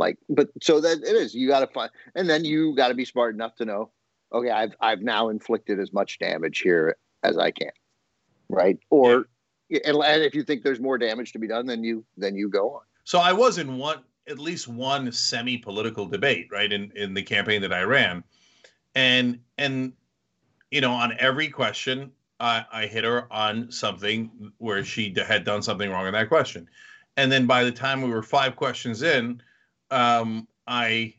Like, 0.00 0.16
but 0.30 0.48
so 0.62 0.80
that 0.80 1.02
it 1.02 1.14
is. 1.14 1.34
You 1.34 1.46
got 1.46 1.60
to 1.60 1.66
find, 1.66 1.90
and 2.14 2.28
then 2.28 2.42
you 2.42 2.74
got 2.74 2.88
to 2.88 2.94
be 2.94 3.04
smart 3.04 3.34
enough 3.34 3.54
to 3.56 3.66
know, 3.66 3.90
okay, 4.32 4.48
I've 4.48 4.74
I've 4.80 5.02
now 5.02 5.28
inflicted 5.28 5.78
as 5.78 5.92
much 5.92 6.18
damage 6.18 6.60
here 6.60 6.96
as 7.22 7.36
I 7.36 7.50
can, 7.50 7.70
right? 8.48 8.78
Or, 8.88 9.26
yeah. 9.68 9.80
and, 9.84 9.98
if 10.22 10.34
you 10.34 10.42
think 10.42 10.62
there's 10.62 10.80
more 10.80 10.96
damage 10.96 11.32
to 11.32 11.38
be 11.38 11.46
done, 11.46 11.66
then 11.66 11.84
you 11.84 12.02
then 12.16 12.34
you 12.34 12.48
go 12.48 12.70
on. 12.70 12.80
So 13.04 13.18
I 13.18 13.34
was 13.34 13.58
in 13.58 13.76
one, 13.76 13.98
at 14.26 14.38
least 14.38 14.68
one 14.68 15.12
semi-political 15.12 16.06
debate, 16.06 16.48
right, 16.50 16.72
in 16.72 16.90
in 16.96 17.12
the 17.12 17.22
campaign 17.22 17.60
that 17.60 17.72
I 17.74 17.82
ran, 17.82 18.24
and 18.94 19.38
and 19.58 19.92
you 20.70 20.80
know, 20.80 20.92
on 20.92 21.14
every 21.18 21.48
question, 21.48 22.10
I, 22.38 22.64
I 22.72 22.86
hit 22.86 23.04
her 23.04 23.30
on 23.30 23.70
something 23.70 24.50
where 24.56 24.82
she 24.82 25.14
had 25.28 25.44
done 25.44 25.62
something 25.62 25.90
wrong 25.90 26.06
in 26.06 26.14
that 26.14 26.30
question. 26.30 26.70
And 27.18 27.30
then 27.30 27.46
by 27.46 27.64
the 27.64 27.72
time 27.72 28.00
we 28.00 28.08
were 28.08 28.22
five 28.22 28.56
questions 28.56 29.02
in, 29.02 29.42
um, 29.90 30.46
I 30.66 31.14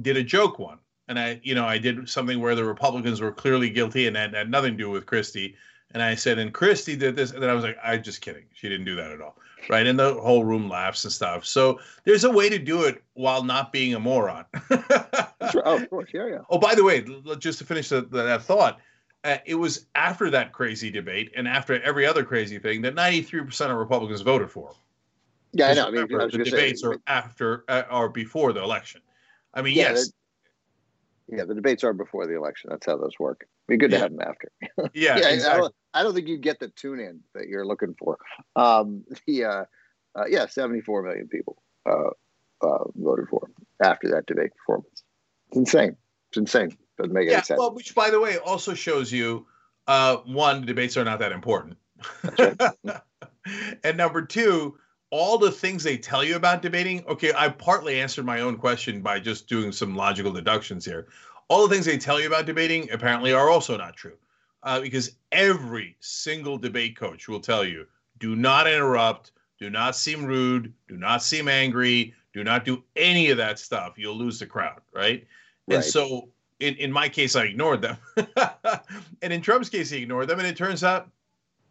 did 0.00 0.16
a 0.16 0.22
joke 0.22 0.58
one. 0.58 0.78
And 1.08 1.18
I, 1.18 1.40
you 1.44 1.54
know, 1.54 1.66
I 1.66 1.78
did 1.78 2.08
something 2.08 2.40
where 2.40 2.54
the 2.54 2.64
Republicans 2.64 3.20
were 3.20 3.30
clearly 3.30 3.70
guilty 3.70 4.06
and 4.06 4.16
that 4.16 4.34
had 4.34 4.50
nothing 4.50 4.72
to 4.72 4.78
do 4.78 4.90
with 4.90 5.06
Christie. 5.06 5.54
And 5.92 6.02
I 6.02 6.16
said, 6.16 6.38
and 6.38 6.52
Christie 6.52 6.96
did 6.96 7.14
this. 7.14 7.30
And 7.30 7.42
then 7.42 7.48
I 7.48 7.54
was 7.54 7.62
like, 7.62 7.78
I'm 7.82 8.02
just 8.02 8.20
kidding. 8.20 8.44
She 8.54 8.68
didn't 8.68 8.86
do 8.86 8.96
that 8.96 9.12
at 9.12 9.20
all. 9.20 9.36
Right. 9.68 9.86
And 9.86 9.98
the 9.98 10.14
whole 10.14 10.44
room 10.44 10.68
laughs 10.68 11.04
and 11.04 11.12
stuff. 11.12 11.46
So 11.46 11.80
there's 12.04 12.24
a 12.24 12.30
way 12.30 12.48
to 12.48 12.58
do 12.58 12.84
it 12.84 13.02
while 13.14 13.44
not 13.44 13.72
being 13.72 13.94
a 13.94 14.00
moron. 14.00 14.44
oh, 14.70 15.76
of 15.76 15.90
course. 15.90 16.10
Yeah. 16.12 16.26
Yeah. 16.26 16.38
Oh, 16.50 16.58
by 16.58 16.74
the 16.74 16.84
way, 16.84 17.04
just 17.38 17.60
to 17.60 17.64
finish 17.64 17.88
the, 17.88 18.02
the, 18.02 18.24
that 18.24 18.42
thought, 18.42 18.80
uh, 19.24 19.38
it 19.44 19.54
was 19.54 19.86
after 19.94 20.30
that 20.30 20.52
crazy 20.52 20.90
debate 20.90 21.32
and 21.36 21.48
after 21.48 21.80
every 21.82 22.06
other 22.06 22.24
crazy 22.24 22.58
thing 22.58 22.82
that 22.82 22.94
93% 22.94 23.70
of 23.70 23.76
Republicans 23.76 24.20
voted 24.22 24.50
for 24.50 24.68
him. 24.68 24.76
Yeah, 25.52 25.68
I 25.68 25.74
know. 25.74 25.86
I 25.88 25.90
mean, 25.90 26.20
I 26.20 26.26
the 26.26 26.44
debates 26.44 26.82
say, 26.82 26.88
are 26.88 27.00
after 27.06 27.64
uh, 27.68 27.82
or 27.90 28.08
before 28.08 28.52
the 28.52 28.62
election. 28.62 29.00
I 29.54 29.62
mean, 29.62 29.76
yeah, 29.76 29.92
yes. 29.92 30.12
Yeah, 31.28 31.44
the 31.44 31.54
debates 31.54 31.82
are 31.82 31.92
before 31.92 32.26
the 32.26 32.36
election. 32.36 32.70
That's 32.70 32.86
how 32.86 32.96
those 32.96 33.18
work. 33.18 33.46
It'd 33.68 33.80
be 33.80 33.84
good 33.84 33.90
yeah. 33.90 33.98
to 33.98 34.02
have 34.04 34.12
them 34.12 34.20
after. 34.20 34.52
yeah, 34.94 35.18
yeah 35.18 35.28
exactly. 35.28 35.46
I, 35.46 35.56
don't, 35.56 35.74
I, 35.94 36.02
don't, 36.04 36.14
think 36.14 36.28
you 36.28 36.38
get 36.38 36.60
the 36.60 36.68
tune 36.68 37.00
in 37.00 37.20
that 37.34 37.48
you're 37.48 37.66
looking 37.66 37.94
for. 37.98 38.18
Um, 38.54 39.04
the 39.26 39.44
uh, 39.44 39.64
uh, 40.14 40.26
yeah, 40.28 40.46
74 40.46 41.02
million 41.02 41.26
people 41.26 41.60
uh, 41.84 42.10
uh, 42.62 42.84
voted 42.94 43.28
for 43.28 43.46
him 43.46 43.54
after 43.82 44.08
that 44.10 44.26
debate 44.26 44.52
performance. 44.56 45.02
It's 45.48 45.56
insane. 45.56 45.96
It's 46.30 46.38
insane. 46.38 46.76
Doesn't 46.96 47.12
make 47.12 47.28
yeah, 47.28 47.36
any 47.36 47.44
sense. 47.44 47.58
Well, 47.58 47.74
which 47.74 47.94
by 47.94 48.10
the 48.10 48.20
way 48.20 48.38
also 48.38 48.74
shows 48.74 49.12
you 49.12 49.46
uh, 49.86 50.16
one, 50.24 50.60
the 50.60 50.66
debates 50.66 50.96
are 50.96 51.04
not 51.04 51.18
that 51.20 51.32
important. 51.32 51.76
Right. 52.38 52.60
and 53.84 53.96
number 53.96 54.22
two, 54.22 54.78
all 55.10 55.38
the 55.38 55.50
things 55.50 55.82
they 55.82 55.96
tell 55.96 56.24
you 56.24 56.36
about 56.36 56.62
debating, 56.62 57.04
okay, 57.06 57.32
I 57.36 57.48
partly 57.48 58.00
answered 58.00 58.24
my 58.24 58.40
own 58.40 58.56
question 58.56 59.00
by 59.00 59.20
just 59.20 59.48
doing 59.48 59.72
some 59.72 59.94
logical 59.94 60.32
deductions 60.32 60.84
here. 60.84 61.06
All 61.48 61.66
the 61.66 61.74
things 61.74 61.86
they 61.86 61.98
tell 61.98 62.20
you 62.20 62.26
about 62.26 62.46
debating 62.46 62.90
apparently 62.90 63.32
are 63.32 63.48
also 63.48 63.76
not 63.76 63.96
true. 63.96 64.16
Uh, 64.62 64.80
because 64.80 65.12
every 65.30 65.96
single 66.00 66.58
debate 66.58 66.96
coach 66.96 67.28
will 67.28 67.40
tell 67.40 67.64
you 67.64 67.86
do 68.18 68.34
not 68.34 68.66
interrupt, 68.66 69.32
do 69.60 69.70
not 69.70 69.94
seem 69.94 70.24
rude, 70.24 70.72
do 70.88 70.96
not 70.96 71.22
seem 71.22 71.46
angry, 71.48 72.14
do 72.32 72.42
not 72.42 72.64
do 72.64 72.82
any 72.96 73.30
of 73.30 73.36
that 73.36 73.58
stuff. 73.58 73.94
You'll 73.96 74.16
lose 74.16 74.40
the 74.40 74.46
crowd, 74.46 74.80
right? 74.92 75.24
right. 75.68 75.76
And 75.76 75.84
so 75.84 76.30
in, 76.60 76.74
in 76.76 76.90
my 76.90 77.08
case, 77.08 77.36
I 77.36 77.44
ignored 77.44 77.82
them. 77.82 77.96
and 79.22 79.32
in 79.32 79.40
Trump's 79.40 79.68
case, 79.68 79.90
he 79.90 80.02
ignored 80.02 80.28
them. 80.28 80.38
And 80.38 80.48
it 80.48 80.56
turns 80.56 80.82
out, 80.82 81.10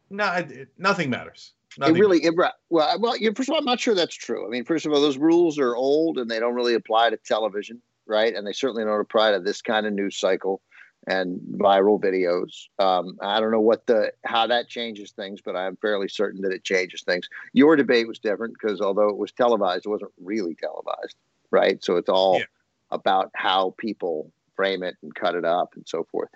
no, 0.10 0.48
nothing 0.78 1.10
matters. 1.10 1.54
Nothing. 1.78 1.96
It 1.96 2.00
really, 2.00 2.24
it, 2.24 2.36
well, 2.36 3.00
well, 3.00 3.16
first 3.36 3.50
of 3.50 3.54
all, 3.54 3.60
I'm 3.60 3.66
not 3.66 3.80
sure 3.80 3.96
that's 3.96 4.16
true. 4.16 4.46
I 4.46 4.50
mean, 4.50 4.64
first 4.64 4.86
of 4.86 4.94
all, 4.94 5.02
those 5.02 5.18
rules 5.18 5.60
are 5.60 5.76
old 5.76 6.18
and 6.18 6.30
they 6.30 6.40
don't 6.40 6.54
really 6.54 6.74
apply 6.74 7.10
to 7.10 7.18
television, 7.18 7.82
right? 8.06 8.34
And 8.34 8.46
they 8.46 8.54
certainly 8.54 8.84
don't 8.84 9.02
apply 9.02 9.32
to 9.32 9.40
this 9.40 9.62
kind 9.62 9.86
of 9.86 9.94
news 9.94 10.18
cycle 10.18 10.62
and 11.08 11.40
viral 11.54 12.00
videos. 12.02 12.68
Um, 12.84 13.18
I 13.22 13.40
don't 13.40 13.52
know 13.52 13.60
what 13.60 13.86
the 13.86 14.12
how 14.24 14.48
that 14.48 14.70
changes 14.70 15.12
things, 15.12 15.42
but 15.42 15.56
I'm 15.56 15.76
fairly 15.78 16.08
certain 16.08 16.42
that 16.42 16.52
it 16.52 16.64
changes 16.64 17.04
things. 17.04 17.28
Your 17.54 17.76
debate 17.76 18.08
was 18.08 18.20
different 18.20 18.56
because 18.60 18.82
although 18.82 19.10
it 19.10 19.18
was 19.18 19.32
televised, 19.32 19.86
it 19.86 19.90
wasn't 19.90 20.12
really 20.22 20.56
televised, 20.56 21.16
right? 21.52 21.84
So 21.84 21.98
it's 21.98 22.10
all 22.10 22.40
yeah. 22.40 22.46
about 22.92 23.32
how 23.36 23.76
people 23.78 24.32
frame 24.56 24.84
it 24.84 24.96
and 25.04 25.14
cut 25.14 25.36
it 25.36 25.46
up 25.46 25.74
and 25.76 25.88
so 25.88 26.06
forth. 26.12 26.30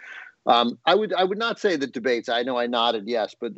Um, 0.46 0.78
I 0.86 0.96
would 0.96 1.14
I 1.14 1.24
would 1.24 1.38
not 1.38 1.60
say 1.60 1.76
that 1.76 1.94
debates. 1.94 2.30
I 2.30 2.44
know 2.44 2.58
I 2.58 2.68
nodded 2.68 3.08
yes, 3.08 3.36
but 3.40 3.54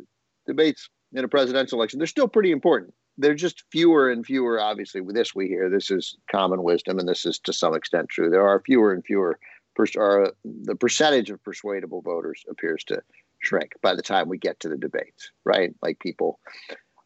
debates 0.46 0.88
in 1.12 1.24
a 1.24 1.28
presidential 1.28 1.78
election, 1.78 1.98
they're 1.98 2.06
still 2.06 2.28
pretty 2.28 2.50
important. 2.50 2.94
They're 3.18 3.34
just 3.34 3.64
fewer 3.70 4.10
and 4.10 4.24
fewer. 4.24 4.60
Obviously, 4.60 5.00
with 5.00 5.14
this 5.14 5.34
we 5.34 5.46
hear 5.46 5.68
this 5.68 5.90
is 5.90 6.16
common 6.30 6.62
wisdom, 6.62 6.98
and 6.98 7.08
this 7.08 7.26
is 7.26 7.38
to 7.40 7.52
some 7.52 7.74
extent 7.74 8.08
true. 8.08 8.30
There 8.30 8.46
are 8.46 8.60
fewer 8.60 8.92
and 8.92 9.04
fewer. 9.04 9.38
Pers- 9.74 9.96
are, 9.96 10.32
the 10.44 10.74
percentage 10.74 11.30
of 11.30 11.42
persuadable 11.42 12.02
voters 12.02 12.44
appears 12.50 12.84
to 12.84 13.02
shrink 13.38 13.72
by 13.80 13.94
the 13.94 14.02
time 14.02 14.28
we 14.28 14.36
get 14.36 14.60
to 14.60 14.68
the 14.68 14.76
debates, 14.76 15.30
right? 15.44 15.74
Like 15.82 15.98
people. 16.00 16.38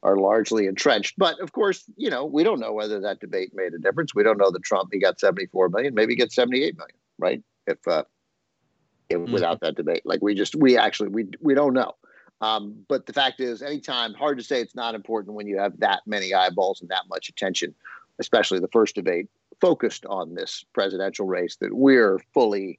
are 0.02 0.16
largely 0.16 0.66
entrenched. 0.66 1.14
But 1.18 1.40
of 1.40 1.52
course, 1.52 1.84
you 1.96 2.10
know, 2.10 2.24
we 2.24 2.44
don't 2.44 2.60
know 2.60 2.72
whether 2.72 3.00
that 3.00 3.18
debate 3.18 3.50
made 3.54 3.74
a 3.74 3.78
difference. 3.78 4.14
We 4.14 4.22
don't 4.22 4.38
know 4.38 4.50
that 4.52 4.62
Trump 4.62 4.90
he 4.92 5.00
got 5.00 5.18
74 5.18 5.70
million, 5.70 5.94
maybe 5.94 6.12
he 6.12 6.16
gets 6.16 6.34
78 6.36 6.76
million, 6.76 6.96
right? 7.18 7.42
If, 7.66 7.78
uh, 7.88 8.04
if 9.08 9.18
mm-hmm. 9.18 9.32
without 9.32 9.60
that 9.60 9.74
debate, 9.74 10.02
like 10.04 10.22
we 10.22 10.34
just 10.34 10.54
we 10.54 10.76
actually 10.76 11.08
we 11.08 11.26
we 11.40 11.54
don't 11.54 11.74
know. 11.74 11.94
Um, 12.40 12.84
but 12.88 13.06
the 13.06 13.12
fact 13.12 13.40
is, 13.40 13.62
anytime 13.62 14.14
hard 14.14 14.38
to 14.38 14.44
say 14.44 14.60
it's 14.60 14.74
not 14.74 14.94
important 14.94 15.34
when 15.34 15.46
you 15.46 15.58
have 15.58 15.78
that 15.80 16.02
many 16.06 16.34
eyeballs 16.34 16.80
and 16.80 16.90
that 16.90 17.08
much 17.08 17.28
attention, 17.28 17.74
especially 18.18 18.58
the 18.58 18.68
first 18.68 18.94
debate 18.94 19.28
focused 19.60 20.04
on 20.06 20.34
this 20.34 20.64
presidential 20.74 21.26
race 21.26 21.56
that 21.56 21.74
we're 21.74 22.18
fully 22.34 22.78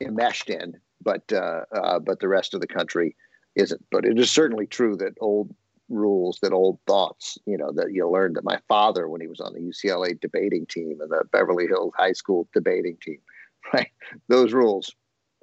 enmeshed 0.00 0.48
in, 0.48 0.78
but 1.02 1.32
uh, 1.32 1.62
uh, 1.72 1.98
but 1.98 2.20
the 2.20 2.28
rest 2.28 2.54
of 2.54 2.60
the 2.60 2.66
country 2.66 3.16
isn't. 3.56 3.84
But 3.90 4.04
it 4.04 4.18
is 4.18 4.30
certainly 4.30 4.66
true 4.66 4.96
that 4.98 5.14
old 5.20 5.54
rules, 5.88 6.38
that 6.42 6.52
old 6.52 6.78
thoughts, 6.86 7.38
you 7.46 7.58
know, 7.58 7.72
that 7.72 7.92
you 7.92 8.08
learned 8.08 8.36
that 8.36 8.44
my 8.44 8.58
father, 8.68 9.08
when 9.08 9.20
he 9.20 9.26
was 9.26 9.40
on 9.40 9.52
the 9.52 9.60
UCLA 9.60 10.18
debating 10.18 10.66
team 10.66 11.00
and 11.00 11.10
the 11.10 11.24
Beverly 11.32 11.66
Hills 11.66 11.92
High 11.96 12.12
School 12.12 12.48
debating 12.54 12.96
team, 13.02 13.18
right? 13.72 13.90
Those 14.28 14.52
rules, 14.52 14.94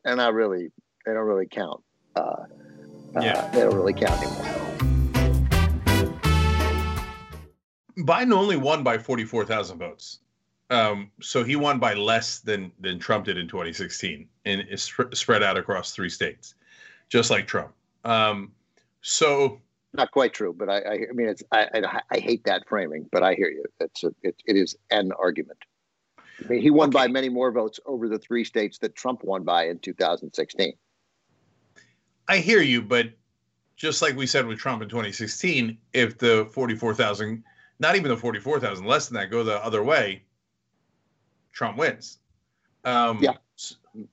and 0.05 0.17
not 0.17 0.33
really, 0.33 0.71
they 1.05 1.13
don't 1.13 1.27
really 1.27 1.47
count. 1.47 1.81
Uh, 2.15 2.43
yeah. 3.19 3.39
Uh, 3.39 3.51
they 3.51 3.59
don't 3.61 3.75
really 3.75 3.93
count 3.93 4.21
anymore. 4.21 4.47
Biden 7.97 8.33
only 8.33 8.57
won 8.57 8.83
by 8.83 8.97
44,000 8.97 9.77
votes. 9.77 10.19
Um, 10.69 11.11
so 11.21 11.43
he 11.43 11.57
won 11.57 11.79
by 11.79 11.93
less 11.95 12.39
than 12.39 12.71
than 12.79 12.97
Trump 12.97 13.25
did 13.25 13.37
in 13.37 13.45
2016, 13.45 14.25
and 14.45 14.61
it's 14.69 14.83
sp- 14.87 15.11
spread 15.13 15.43
out 15.43 15.57
across 15.57 15.91
three 15.91 16.09
states, 16.09 16.55
just 17.09 17.29
like 17.29 17.45
Trump. 17.45 17.73
Um, 18.05 18.53
so 19.01 19.59
not 19.93 20.11
quite 20.11 20.33
true, 20.33 20.55
but 20.57 20.69
I, 20.69 20.77
I, 20.77 20.93
I 21.09 21.13
mean, 21.13 21.27
it's 21.27 21.43
I, 21.51 21.67
I, 21.73 22.01
I, 22.11 22.19
hate 22.19 22.45
that 22.45 22.63
framing, 22.69 23.09
but 23.11 23.21
I 23.21 23.33
hear 23.33 23.49
you. 23.49 23.65
It's 23.81 24.05
a, 24.05 24.11
it, 24.23 24.35
it 24.45 24.55
is 24.55 24.77
an 24.89 25.11
argument. 25.19 25.59
I 26.17 26.47
mean, 26.47 26.61
he 26.61 26.69
won 26.71 26.87
okay. 26.87 26.99
by 26.99 27.07
many 27.09 27.27
more 27.27 27.51
votes 27.51 27.81
over 27.85 28.07
the 28.07 28.17
three 28.17 28.45
states 28.45 28.77
that 28.79 28.95
Trump 28.95 29.25
won 29.25 29.43
by 29.43 29.67
in 29.67 29.79
2016. 29.79 30.73
I 32.27 32.37
hear 32.37 32.61
you, 32.61 32.81
but 32.81 33.11
just 33.75 34.01
like 34.01 34.15
we 34.15 34.27
said 34.27 34.45
with 34.45 34.59
Trump 34.59 34.81
in 34.81 34.89
2016, 34.89 35.77
if 35.93 36.17
the 36.17 36.47
44,000, 36.51 37.43
not 37.79 37.95
even 37.95 38.09
the 38.09 38.17
44,000, 38.17 38.85
less 38.85 39.07
than 39.07 39.15
that, 39.15 39.31
go 39.31 39.43
the 39.43 39.63
other 39.63 39.83
way, 39.83 40.23
Trump 41.51 41.77
wins. 41.77 42.19
Um, 42.85 43.19
yeah. 43.21 43.33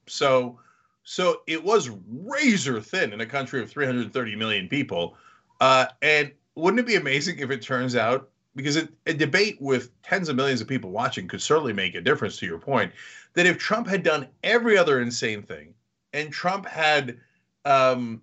So, 0.07 0.59
so 1.05 1.43
it 1.47 1.62
was 1.62 1.91
razor 2.09 2.81
thin 2.81 3.12
in 3.12 3.21
a 3.21 3.27
country 3.27 3.62
of 3.62 3.71
330 3.71 4.37
million 4.37 4.69
people. 4.69 5.17
Uh, 5.61 5.87
and 6.03 6.33
wouldn't 6.55 6.81
it 6.81 6.87
be 6.87 6.97
amazing 6.97 7.38
if 7.38 7.50
it 7.50 7.62
turns 7.62 7.95
out 7.95 8.31
because 8.57 8.77
it, 8.77 8.88
a 9.07 9.15
debate 9.15 9.57
with 9.61 9.91
tens 10.03 10.29
of 10.29 10.37
millions 10.37 10.61
of 10.61 10.67
people 10.67 10.91
watching 10.91 11.29
could 11.29 11.41
certainly 11.41 11.73
make 11.73 11.95
a 11.95 12.00
difference 12.00 12.38
to 12.38 12.47
your 12.47 12.59
point 12.59 12.93
that 13.35 13.47
if 13.47 13.59
Trump 13.59 13.87
had 13.87 14.03
done 14.03 14.27
every 14.43 14.77
other 14.77 15.00
insane 15.00 15.43
thing 15.43 15.73
and 16.12 16.33
Trump 16.33 16.67
had 16.67 17.19
um, 17.65 18.23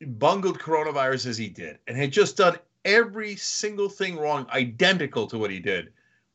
bungled 0.00 0.58
coronavirus 0.58 1.26
as 1.26 1.38
he 1.38 1.48
did 1.48 1.78
and 1.86 1.96
had 1.96 2.12
just 2.12 2.36
done 2.36 2.56
every 2.84 3.36
single 3.36 3.88
thing 3.88 4.16
wrong 4.16 4.46
identical 4.52 5.26
to 5.26 5.38
what 5.38 5.50
he 5.50 5.58
did 5.58 5.90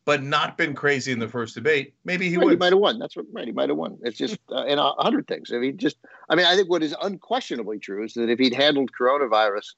but 0.06 0.22
not 0.22 0.58
been 0.58 0.74
crazy 0.74 1.12
in 1.12 1.20
the 1.20 1.28
first 1.28 1.56
debate, 1.56 1.94
maybe 2.04 2.30
he 2.30 2.36
right, 2.36 2.46
would. 2.46 2.52
He 2.52 2.58
might 2.58 2.74
have 2.74 2.80
won. 2.80 3.00
That's 3.00 3.16
what 3.16 3.25
right. 3.32 3.46
He 3.46 3.54
might 3.54 3.70
have 3.70 3.78
won. 3.78 3.98
It's 4.04 4.18
just 4.18 4.38
uh, 4.52 4.66
in 4.66 4.78
a 4.78 4.92
hundred 5.02 5.28
things. 5.28 5.52
If 5.52 5.62
he 5.62 5.72
just, 5.72 5.98
I 6.30 6.36
mean, 6.36 6.46
I 6.46 6.56
think 6.56 6.70
what 6.70 6.84
is 6.84 6.96
unquestionably 7.02 7.80
true 7.80 8.04
is 8.04 8.13
that 8.16 8.30
if 8.30 8.40
he'd 8.40 8.54
handled 8.54 8.92
coronavirus 9.00 9.75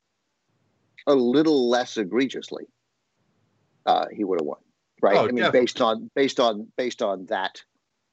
a 1.08 1.14
little 1.14 1.70
less 1.70 1.98
egregiously, 1.98 2.66
uh, 3.86 4.06
he 4.12 4.24
would 4.24 4.40
have 4.40 4.48
won. 4.48 4.58
Right. 5.02 5.16
Oh, 5.16 5.24
I 5.24 5.28
mean, 5.28 5.36
definitely. 5.38 5.60
based 5.60 5.82
on 5.82 6.12
based 6.16 6.40
on 6.40 6.68
based 6.76 7.02
on 7.02 7.26
that 7.28 7.62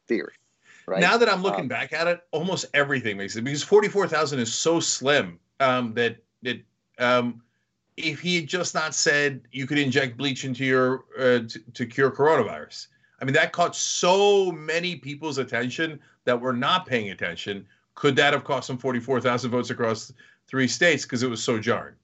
theory. 0.06 0.34
Right. 0.86 1.00
Now 1.00 1.16
that 1.16 1.28
I'm 1.28 1.42
looking 1.42 1.62
um, 1.62 1.68
back 1.68 1.92
at 1.92 2.06
it, 2.06 2.20
almost 2.32 2.66
everything 2.74 3.16
makes 3.16 3.36
it 3.36 3.42
because 3.42 3.62
forty 3.62 3.88
four 3.88 4.08
thousand 4.08 4.40
is 4.40 4.54
so 4.54 4.80
slim 4.80 5.38
um, 5.60 5.94
that 5.94 6.16
that 6.42 6.60
um, 6.98 7.42
if 7.96 8.20
he 8.20 8.36
had 8.36 8.46
just 8.46 8.74
not 8.74 8.94
said 8.94 9.42
you 9.52 9.66
could 9.66 9.78
inject 9.78 10.16
bleach 10.16 10.44
into 10.44 10.64
your 10.64 11.04
uh, 11.18 11.40
to, 11.48 11.60
to 11.74 11.86
cure 11.86 12.10
coronavirus. 12.10 12.88
I 13.20 13.24
mean, 13.24 13.34
that 13.34 13.52
caught 13.52 13.76
so 13.76 14.50
many 14.50 14.96
people's 14.96 15.38
attention 15.38 16.00
that 16.24 16.40
were 16.40 16.52
not 16.52 16.86
paying 16.86 17.10
attention. 17.10 17.64
Could 17.94 18.16
that 18.16 18.32
have 18.32 18.42
cost 18.42 18.68
him 18.68 18.78
44,000 18.78 19.48
votes 19.48 19.70
across 19.70 20.12
three 20.48 20.66
states 20.66 21.04
because 21.04 21.22
it 21.22 21.30
was 21.30 21.42
so 21.42 21.60
jarring? 21.60 21.94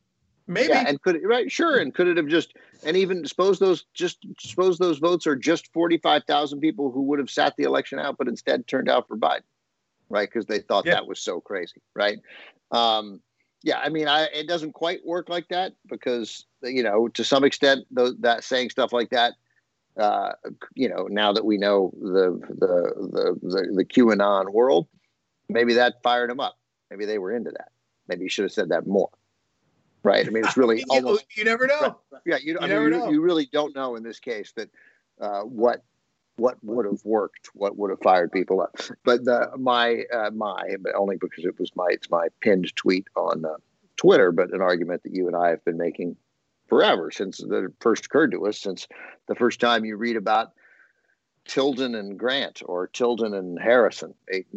Maybe. 0.48 0.68
Yeah, 0.68 0.84
and 0.86 1.00
could 1.02 1.16
it, 1.16 1.26
right? 1.26 1.52
Sure. 1.52 1.76
And 1.76 1.94
could 1.94 2.08
it 2.08 2.16
have 2.16 2.26
just 2.26 2.54
and 2.82 2.96
even 2.96 3.26
suppose 3.26 3.58
those 3.58 3.84
just 3.92 4.26
suppose 4.40 4.78
those 4.78 4.98
votes 4.98 5.26
are 5.26 5.36
just 5.36 5.70
45,000 5.74 6.58
people 6.60 6.90
who 6.90 7.02
would 7.02 7.18
have 7.18 7.30
sat 7.30 7.54
the 7.56 7.64
election 7.64 7.98
out, 7.98 8.16
but 8.16 8.28
instead 8.28 8.66
turned 8.66 8.88
out 8.88 9.06
for 9.06 9.16
Biden, 9.16 9.42
right? 10.08 10.28
Because 10.28 10.46
they 10.46 10.60
thought 10.60 10.86
yeah. 10.86 10.94
that 10.94 11.06
was 11.06 11.20
so 11.20 11.38
crazy, 11.38 11.82
right? 11.94 12.18
Um, 12.70 13.20
yeah, 13.62 13.78
I 13.78 13.90
mean, 13.90 14.08
I, 14.08 14.24
it 14.34 14.48
doesn't 14.48 14.72
quite 14.72 15.04
work 15.04 15.28
like 15.28 15.48
that 15.48 15.74
because 15.86 16.46
you 16.62 16.82
know, 16.82 17.08
to 17.08 17.24
some 17.24 17.44
extent, 17.44 17.84
th- 17.94 18.14
that 18.20 18.42
saying 18.42 18.70
stuff 18.70 18.92
like 18.92 19.10
that, 19.10 19.34
uh, 19.98 20.32
you 20.74 20.88
know, 20.88 21.08
now 21.10 21.30
that 21.32 21.44
we 21.44 21.58
know 21.58 21.92
the 22.00 22.40
the 22.48 22.94
the 22.96 23.38
the, 23.42 23.72
the 23.74 23.84
QAnon 23.84 24.50
world, 24.50 24.86
maybe 25.50 25.74
that 25.74 26.02
fired 26.02 26.30
them 26.30 26.40
up. 26.40 26.56
Maybe 26.90 27.04
they 27.04 27.18
were 27.18 27.32
into 27.32 27.50
that. 27.50 27.68
Maybe 28.08 28.22
you 28.22 28.30
should 28.30 28.44
have 28.44 28.52
said 28.52 28.70
that 28.70 28.86
more. 28.86 29.10
Right. 30.08 30.26
I 30.26 30.30
mean, 30.30 30.44
it's 30.44 30.56
really 30.56 30.78
you, 30.80 30.86
almost. 30.90 31.26
You 31.36 31.44
never 31.44 31.66
know. 31.66 31.98
Right. 32.10 32.22
Yeah, 32.24 32.36
you, 32.36 32.54
you 32.54 32.58
I 32.60 32.66
never 32.66 32.88
mean, 32.88 32.98
know. 32.98 33.06
You, 33.06 33.14
you, 33.14 33.20
really 33.20 33.46
don't 33.52 33.74
know 33.74 33.96
in 33.96 34.02
this 34.02 34.18
case 34.20 34.52
that 34.52 34.70
uh, 35.20 35.42
what 35.42 35.84
what 36.36 36.56
would 36.62 36.86
have 36.86 37.04
worked, 37.04 37.50
what 37.52 37.76
would 37.76 37.90
have 37.90 38.00
fired 38.00 38.32
people 38.32 38.60
up. 38.60 38.76
But 39.04 39.24
the, 39.24 39.50
my 39.58 40.04
uh, 40.12 40.30
my, 40.30 40.76
but 40.80 40.94
only 40.94 41.16
because 41.16 41.44
it 41.44 41.58
was 41.58 41.70
my 41.76 41.88
it's 41.90 42.10
my 42.10 42.28
pinned 42.40 42.74
tweet 42.74 43.06
on 43.16 43.44
uh, 43.44 43.56
Twitter, 43.96 44.32
but 44.32 44.52
an 44.52 44.62
argument 44.62 45.02
that 45.02 45.14
you 45.14 45.26
and 45.26 45.36
I 45.36 45.50
have 45.50 45.64
been 45.64 45.76
making 45.76 46.16
forever 46.68 47.10
since 47.10 47.40
it 47.40 47.72
first 47.80 48.06
occurred 48.06 48.32
to 48.32 48.46
us, 48.46 48.58
since 48.58 48.88
the 49.26 49.34
first 49.34 49.60
time 49.60 49.84
you 49.84 49.96
read 49.96 50.16
about 50.16 50.52
Tilden 51.46 51.94
and 51.94 52.18
Grant 52.18 52.62
or 52.64 52.86
Tilden 52.86 53.34
and 53.34 53.58
Harrison, 53.58 54.14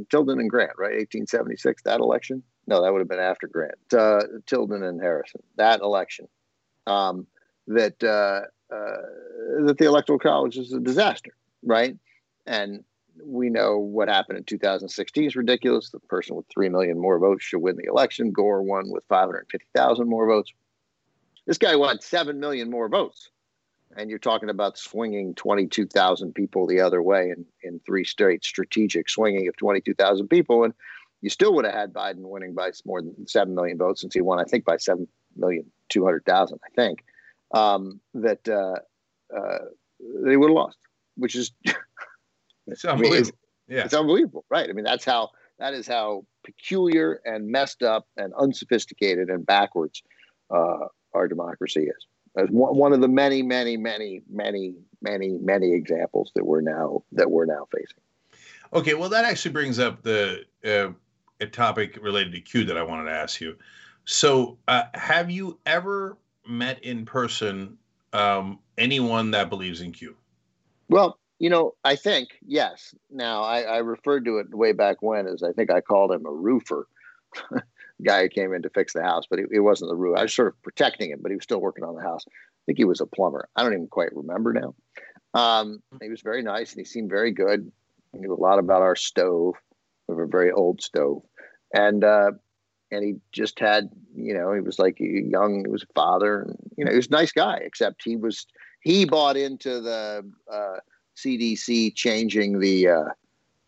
Tilden 0.09 0.39
and 0.39 0.49
Grant, 0.49 0.73
right? 0.77 0.91
1876, 0.91 1.83
that 1.83 1.99
election. 1.99 2.43
No, 2.67 2.81
that 2.81 2.91
would 2.91 2.99
have 2.99 3.09
been 3.09 3.19
after 3.19 3.47
Grant. 3.47 3.73
Uh, 3.91 4.21
Tilden 4.45 4.83
and 4.83 5.01
Harrison, 5.01 5.41
that 5.57 5.81
election. 5.81 6.27
Um, 6.87 7.27
that 7.67 8.01
uh, 8.03 8.41
uh, 8.73 9.65
that 9.65 9.77
the 9.77 9.85
electoral 9.85 10.19
college 10.19 10.57
is 10.57 10.73
a 10.73 10.79
disaster 10.79 11.33
right? 11.63 11.97
And 12.45 12.83
we 13.23 13.49
know 13.49 13.77
what 13.77 14.07
happened 14.07 14.39
in 14.39 14.43
2016 14.45 15.25
is 15.25 15.35
ridiculous. 15.35 15.89
The 15.89 15.99
person 15.99 16.35
with 16.35 16.45
3 16.53 16.69
million 16.69 16.99
more 16.99 17.19
votes 17.19 17.43
should 17.43 17.61
win 17.61 17.77
the 17.77 17.89
election. 17.89 18.31
Gore 18.31 18.61
won 18.61 18.89
with 18.89 19.03
550,000 19.09 20.07
more 20.07 20.27
votes. 20.27 20.51
This 21.45 21.57
guy 21.57 21.75
won 21.75 21.99
7 21.99 22.39
million 22.39 22.69
more 22.69 22.89
votes. 22.89 23.29
And 23.97 24.09
you're 24.09 24.19
talking 24.19 24.49
about 24.49 24.77
swinging 24.77 25.35
22,000 25.35 26.33
people 26.33 26.65
the 26.65 26.79
other 26.79 27.01
way 27.01 27.33
in, 27.35 27.45
in 27.61 27.79
three 27.79 28.05
states, 28.05 28.47
strategic 28.47 29.09
swinging 29.09 29.49
of 29.49 29.57
22,000 29.57 30.29
people. 30.29 30.63
And 30.63 30.73
you 31.21 31.29
still 31.29 31.53
would 31.55 31.65
have 31.65 31.73
had 31.73 31.93
Biden 31.93 32.19
winning 32.19 32.53
by 32.53 32.71
more 32.85 33.01
than 33.01 33.27
7 33.27 33.53
million 33.53 33.77
votes 33.77 34.01
since 34.01 34.13
he 34.13 34.21
won, 34.21 34.39
I 34.39 34.43
think, 34.43 34.65
by 34.65 34.77
7 34.77 35.07
million 35.35 35.65
200,000, 35.89 36.59
I 36.63 36.69
think. 36.75 37.03
Um, 37.53 37.99
that 38.13 38.47
uh, 38.47 38.77
uh, 39.35 39.57
they 40.23 40.37
would 40.37 40.49
have 40.49 40.55
lost 40.55 40.77
which 41.15 41.35
is 41.35 41.51
it's 42.67 42.85
unbelievable. 42.85 43.07
I 43.07 43.11
mean, 43.11 43.21
it's, 43.21 43.31
yeah, 43.67 43.85
it's 43.85 43.93
unbelievable, 43.93 44.45
right? 44.49 44.69
I 44.69 44.73
mean, 44.73 44.85
that's 44.85 45.05
how 45.05 45.29
that 45.59 45.73
is 45.73 45.87
how 45.87 46.25
peculiar 46.43 47.21
and 47.25 47.47
messed 47.49 47.83
up 47.83 48.07
and 48.17 48.33
unsophisticated 48.33 49.29
and 49.29 49.45
backwards 49.45 50.01
uh, 50.49 50.87
our 51.13 51.27
democracy 51.27 51.83
is. 51.83 52.05
As 52.37 52.47
one 52.49 52.93
of 52.93 53.01
the 53.01 53.09
many, 53.09 53.43
many, 53.43 53.75
many, 53.75 54.21
many, 54.29 54.75
many, 55.01 55.37
many 55.41 55.73
examples 55.73 56.31
that 56.35 56.45
we're 56.45 56.61
now 56.61 57.03
that 57.11 57.29
we're 57.29 57.45
now 57.45 57.67
facing. 57.71 57.99
Okay, 58.73 58.93
well, 58.93 59.09
that 59.09 59.25
actually 59.25 59.51
brings 59.51 59.79
up 59.79 60.01
the 60.01 60.45
uh, 60.63 60.91
a 61.41 61.47
topic 61.47 61.97
related 62.01 62.33
to 62.33 62.41
Q 62.41 62.63
that 62.65 62.77
I 62.77 62.83
wanted 62.83 63.05
to 63.05 63.11
ask 63.11 63.41
you. 63.41 63.57
So, 64.05 64.57
uh, 64.67 64.83
have 64.93 65.29
you 65.29 65.59
ever 65.65 66.17
met 66.47 66.83
in 66.83 67.05
person 67.05 67.77
um, 68.13 68.59
anyone 68.77 69.31
that 69.31 69.49
believes 69.49 69.81
in 69.81 69.91
Q? 69.91 70.15
Well, 70.89 71.17
you 71.39 71.49
know, 71.49 71.73
I 71.83 71.95
think 71.95 72.29
yes. 72.45 72.93
Now, 73.09 73.43
I, 73.43 73.61
I 73.61 73.77
referred 73.77 74.25
to 74.25 74.37
it 74.37 74.53
way 74.53 74.73
back 74.73 75.01
when 75.01 75.27
as 75.27 75.43
I 75.43 75.51
think 75.51 75.71
I 75.71 75.81
called 75.81 76.11
him 76.11 76.25
a 76.25 76.31
roofer, 76.31 76.87
guy 78.03 78.23
who 78.23 78.29
came 78.29 78.53
in 78.53 78.61
to 78.63 78.69
fix 78.69 78.93
the 78.93 79.03
house, 79.03 79.25
but 79.29 79.39
it, 79.39 79.47
it 79.51 79.59
wasn't 79.59 79.89
the 79.89 79.95
roof. 79.95 80.17
I 80.17 80.23
was 80.23 80.33
sort 80.33 80.49
of 80.49 80.61
protecting 80.61 81.11
him, 81.11 81.19
but 81.21 81.31
he 81.31 81.35
was 81.35 81.43
still 81.43 81.61
working 81.61 81.83
on 81.83 81.95
the 81.95 82.01
house. 82.01 82.25
I 82.27 82.31
think 82.65 82.77
he 82.77 82.85
was 82.85 83.01
a 83.01 83.05
plumber. 83.05 83.47
I 83.55 83.63
don't 83.63 83.73
even 83.73 83.87
quite 83.87 84.15
remember 84.15 84.53
now. 84.53 84.75
Um, 85.33 85.81
he 86.01 86.09
was 86.09 86.21
very 86.21 86.43
nice 86.43 86.71
and 86.71 86.79
he 86.79 86.85
seemed 86.85 87.09
very 87.09 87.31
good. 87.31 87.71
He 88.11 88.19
knew 88.19 88.33
a 88.33 88.35
lot 88.35 88.59
about 88.59 88.81
our 88.81 88.95
stove. 88.95 89.55
We 90.07 90.13
have 90.13 90.19
a 90.19 90.27
very 90.27 90.51
old 90.51 90.81
stove, 90.81 91.23
and 91.73 92.03
uh, 92.03 92.31
and 92.91 93.03
he 93.03 93.15
just 93.31 93.59
had, 93.59 93.89
you 94.15 94.33
know, 94.33 94.53
he 94.53 94.59
was 94.59 94.77
like 94.77 94.97
young, 94.99 95.63
he 95.65 95.71
was 95.71 95.83
a 95.83 95.93
father, 95.93 96.41
and 96.41 96.57
you 96.77 96.85
know, 96.85 96.91
he 96.91 96.97
was 96.97 97.07
a 97.07 97.11
nice 97.11 97.31
guy. 97.31 97.57
Except 97.63 98.01
he 98.03 98.15
was 98.15 98.45
he 98.81 99.05
bought 99.05 99.37
into 99.37 99.79
the 99.79 100.29
uh, 100.51 100.77
CDC 101.15 101.95
changing 101.95 102.59
the 102.59 102.87
uh, 102.87 103.09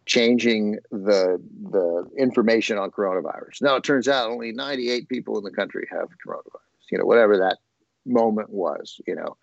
changing 0.05 0.77
the 0.91 1.41
the 1.72 2.10
information 2.17 2.77
on 2.77 2.91
coronavirus. 2.91 3.62
Now 3.62 3.75
it 3.75 3.83
turns 3.83 4.07
out 4.07 4.29
only 4.29 4.51
98 4.51 5.07
people 5.07 5.38
in 5.38 5.43
the 5.43 5.51
country 5.51 5.88
have 5.91 6.10
coronavirus. 6.25 6.91
You 6.91 6.98
know, 6.98 7.05
whatever 7.05 7.38
that 7.38 7.57
moment 8.05 8.50
was. 8.50 9.00
You 9.07 9.15
know, 9.15 9.38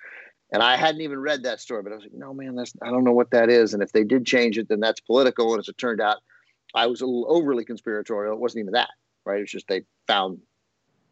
and 0.53 0.63
I 0.63 0.77
hadn't 0.77 1.01
even 1.01 1.21
read 1.21 1.45
that 1.45 1.61
story, 1.61 1.83
but 1.83 1.93
I 1.93 1.97
was 1.97 2.05
like, 2.05 2.15
no, 2.15 2.35
man, 2.35 2.57
that's 2.57 2.75
I 2.83 2.91
don't 2.91 3.05
know 3.05 3.13
what 3.13 3.31
that 3.31 3.49
is. 3.49 3.73
And 3.73 3.83
if 3.83 3.93
they 3.93 4.05
did 4.05 4.27
change 4.27 4.59
it, 4.59 4.69
then 4.69 4.81
that's 4.81 5.01
political. 5.01 5.53
And 5.53 5.61
as 5.61 5.69
it 5.69 5.79
turned 5.79 6.01
out, 6.01 6.19
I 6.75 6.87
was 6.87 7.01
a 7.01 7.07
little 7.07 7.27
overly 7.29 7.65
conspiratorial. 7.65 8.35
It 8.35 8.41
wasn't 8.41 8.63
even 8.63 8.73
that, 8.73 8.91
right? 9.25 9.41
It's 9.41 9.53
just 9.53 9.69
they 9.69 9.83
found 10.07 10.39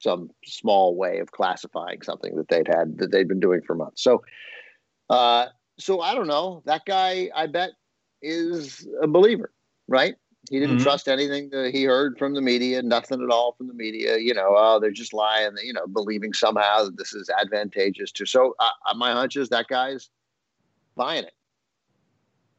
some 0.00 0.30
small 0.44 0.96
way 0.96 1.18
of 1.18 1.32
classifying 1.32 2.02
something 2.02 2.36
that 2.36 2.48
they'd 2.48 2.68
had 2.68 2.98
that 2.98 3.10
they'd 3.10 3.28
been 3.28 3.40
doing 3.40 3.60
for 3.66 3.74
months. 3.74 4.02
So, 4.02 4.22
uh, 5.10 5.46
so 5.78 6.00
I 6.00 6.14
don't 6.14 6.28
know. 6.28 6.62
That 6.66 6.84
guy, 6.86 7.30
I 7.34 7.46
bet, 7.46 7.70
is 8.22 8.86
a 9.02 9.06
believer, 9.06 9.52
right? 9.88 10.14
He 10.50 10.60
didn't 10.60 10.76
mm-hmm. 10.76 10.84
trust 10.84 11.08
anything 11.08 11.50
that 11.50 11.74
he 11.74 11.84
heard 11.84 12.16
from 12.18 12.34
the 12.34 12.40
media, 12.40 12.82
nothing 12.82 13.22
at 13.22 13.30
all 13.30 13.52
from 13.52 13.66
the 13.66 13.74
media. 13.74 14.16
You 14.18 14.34
know, 14.34 14.54
oh, 14.56 14.78
they're 14.80 14.90
just 14.90 15.12
lying. 15.12 15.52
You 15.62 15.72
know, 15.72 15.86
believing 15.86 16.32
somehow 16.32 16.84
that 16.84 16.96
this 16.96 17.12
is 17.12 17.28
advantageous 17.28 18.12
to. 18.12 18.26
So 18.26 18.54
uh, 18.58 18.70
uh, 18.88 18.94
my 18.94 19.12
hunch 19.12 19.36
is 19.36 19.48
that 19.50 19.66
guy's 19.68 20.08
buying 20.96 21.24
it. 21.24 21.34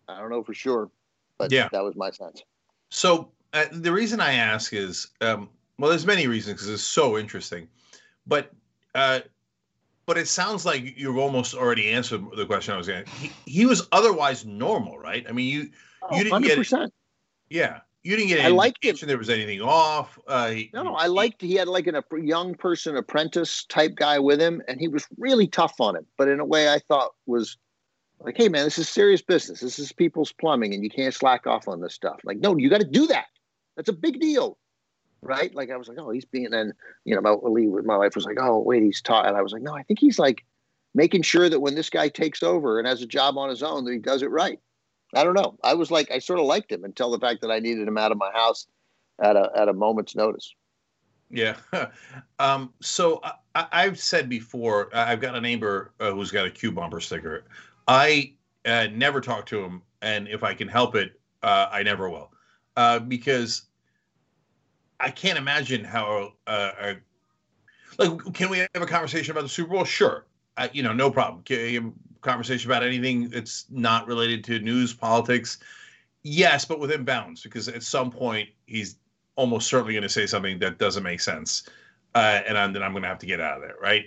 I 0.08 0.20
don't 0.20 0.30
know 0.30 0.44
for 0.44 0.54
sure, 0.54 0.92
but 1.38 1.52
yeah, 1.52 1.70
that 1.72 1.84
was 1.84 1.96
my 1.96 2.12
sense. 2.12 2.44
So 2.90 3.30
uh, 3.54 3.66
the 3.72 3.92
reason 3.92 4.20
I 4.20 4.34
ask 4.34 4.74
is, 4.74 5.08
um, 5.22 5.50
well, 5.78 5.90
there's 5.90 6.06
many 6.06 6.28
reasons 6.28 6.56
because 6.56 6.70
it's 6.70 6.84
so 6.84 7.18
interesting, 7.18 7.68
but 8.28 8.52
uh, 8.96 9.22
but 10.06 10.18
it 10.18 10.28
sounds 10.28 10.66
like 10.66 10.98
you've 10.98 11.18
almost 11.18 11.54
already 11.54 11.90
answered 11.90 12.24
the 12.36 12.46
question 12.46 12.74
I 12.74 12.78
was 12.78 12.88
going. 12.88 13.06
He, 13.20 13.32
he 13.46 13.66
was 13.66 13.88
otherwise 13.92 14.46
normal, 14.46 14.98
right? 14.98 15.26
I 15.30 15.32
mean, 15.32 15.48
you 15.48 15.70
oh, 16.02 16.18
you 16.18 16.24
didn't 16.24 16.44
100%. 16.44 16.70
get 16.70 16.92
yeah, 17.50 17.80
you 18.04 18.16
didn't 18.16 18.30
get. 18.30 18.40
Any 18.40 18.48
I 18.48 18.52
liked 18.52 18.84
it. 18.86 19.00
There 19.02 19.18
was 19.18 19.30
anything 19.30 19.62
off. 19.62 20.18
Uh, 20.28 20.50
he, 20.50 20.72
no, 20.74 20.84
no, 20.84 20.96
I 20.96 21.08
liked. 21.08 21.42
He 21.42 21.56
had 21.56 21.68
like 21.68 21.88
an, 21.88 21.96
a 21.96 22.04
young 22.20 22.56
person 22.56 22.96
apprentice 22.98 23.66
type 23.66 23.96
guy 23.96 24.20
with 24.20 24.42
him, 24.42 24.62
and 24.68 24.80
he 24.80 24.88
was 24.88 25.08
really 25.18 25.48
tough 25.48 25.80
on 25.80 25.96
him. 25.96 26.06
But 26.18 26.28
in 26.28 26.40
a 26.40 26.46
way, 26.46 26.74
I 26.74 26.80
thought 26.80 27.12
was 27.26 27.58
like, 28.20 28.38
"Hey, 28.38 28.50
man, 28.50 28.66
this 28.66 28.78
is 28.78 28.90
serious 28.90 29.22
business. 29.22 29.60
This 29.60 29.80
is 29.80 29.92
people's 29.92 30.32
plumbing, 30.32 30.74
and 30.74 30.84
you 30.84 30.90
can't 30.90 31.14
slack 31.14 31.48
off 31.48 31.68
on 31.68 31.82
this 31.82 31.94
stuff." 31.94 32.20
Like, 32.24 32.40
no, 32.40 32.58
you 32.58 32.70
got 32.70 32.82
to 32.82 32.88
do 32.88 33.08
that. 33.08 33.26
That's 33.76 33.90
a 33.90 33.94
big 33.94 34.20
deal, 34.20 34.58
right? 35.22 35.54
Like, 35.54 35.72
I 35.72 35.78
was 35.78 35.88
like, 35.88 35.98
"Oh, 36.00 36.10
he's 36.12 36.26
being." 36.26 36.54
And 36.54 36.74
you 37.06 37.16
know, 37.16 37.22
my 37.22 37.36
my 37.84 37.98
wife 37.98 38.16
was 38.16 38.26
like, 38.26 38.38
"Oh, 38.40 38.60
wait, 38.60 38.84
he's 38.84 39.02
taught," 39.02 39.28
and 39.28 39.38
I 39.38 39.42
was 39.42 39.54
like, 39.54 39.62
"No, 39.62 39.76
I 39.76 39.84
think 39.84 40.00
he's 40.00 40.20
like." 40.20 40.46
making 40.96 41.22
sure 41.22 41.48
that 41.48 41.60
when 41.60 41.76
this 41.76 41.92
guy 41.92 42.10
takes 42.10 42.42
over 42.42 42.80
and 42.80 42.88
has 42.88 43.04
a 43.04 43.06
job 43.06 43.38
on 43.38 43.48
his 43.48 43.62
own 43.62 43.86
that 43.86 43.92
he 43.92 44.00
does 44.00 44.24
it 44.24 44.32
right 44.32 44.60
I 45.16 45.24
don't 45.24 45.34
know. 45.34 45.58
I 45.64 45.74
was 45.74 45.90
like, 45.90 46.12
I 46.12 46.20
sort 46.20 46.40
of 46.40 46.46
liked 46.46 46.72
him 46.72 46.84
until 46.84 47.10
the 47.12 47.20
fact 47.20 47.42
that 47.42 47.52
I 47.52 47.60
needed 47.60 47.88
him 47.88 47.98
out 47.98 48.12
of 48.12 48.18
my 48.18 48.32
house 48.32 48.68
at 49.22 49.36
a 49.36 49.52
at 49.56 49.68
a 49.68 49.74
moment's 49.74 50.16
notice. 50.16 50.54
Yeah. 51.32 51.58
um, 52.40 52.74
so 52.82 53.22
I, 53.56 53.84
have 53.84 54.00
said 54.00 54.30
before, 54.30 54.90
I've 54.96 55.22
got 55.22 55.36
a 55.36 55.42
neighbor 55.42 55.94
uh, 56.00 56.12
who's 56.12 56.32
got 56.32 56.46
a 56.46 56.52
Q 56.52 56.72
bumper 56.72 57.00
sticker. 57.00 57.46
I 57.90 58.34
uh, 58.66 58.88
never 58.94 59.20
talk 59.20 59.48
to 59.48 59.64
him, 59.64 59.82
and 60.02 60.28
if 60.28 60.44
I 60.44 60.54
can 60.54 60.68
help 60.68 60.96
it, 60.96 61.20
uh, 61.42 61.68
I 61.72 61.82
never 61.82 62.08
will, 62.10 62.32
uh, 62.78 63.00
because 63.00 63.64
I 65.00 65.10
can't 65.10 65.40
imagine 65.40 65.84
how. 65.84 66.34
Uh, 66.46 66.94
like, 67.98 68.34
can 68.34 68.50
we 68.50 68.60
have 68.60 68.70
a 68.76 68.86
conversation 68.86 69.32
about 69.32 69.42
the 69.42 69.50
Super 69.50 69.72
Bowl? 69.72 69.84
Sure. 69.84 70.26
you 70.72 70.84
know, 70.84 70.94
no 70.94 71.10
problem 71.10 71.44
conversation 72.22 72.70
about 72.70 72.84
anything 72.84 73.30
that's 73.30 73.66
not 73.70 74.08
related 74.08 74.44
to 74.44 74.60
news, 74.60 74.94
politics. 74.94 75.58
Yes, 76.24 76.66
but 76.66 76.80
within 76.80 77.04
bounds, 77.04 77.42
because 77.42 77.68
at 77.68 77.82
some 77.82 78.12
point 78.12 78.50
he's 78.66 78.98
almost 79.36 79.68
certainly 79.68 79.94
going 79.94 80.04
to 80.04 80.10
say 80.10 80.26
something 80.26 80.60
that 80.60 80.78
doesn't 80.78 81.04
make 81.04 81.22
sense, 81.22 81.64
uh, 82.14 82.42
and 82.46 82.58
I'm, 82.58 82.74
then 82.74 82.84
I'm 82.84 82.92
going 82.92 83.04
to 83.04 83.10
have 83.10 83.20
to 83.20 83.26
get 83.26 83.40
out 83.40 83.56
of 83.56 83.62
there, 83.62 83.78
right? 83.82 84.06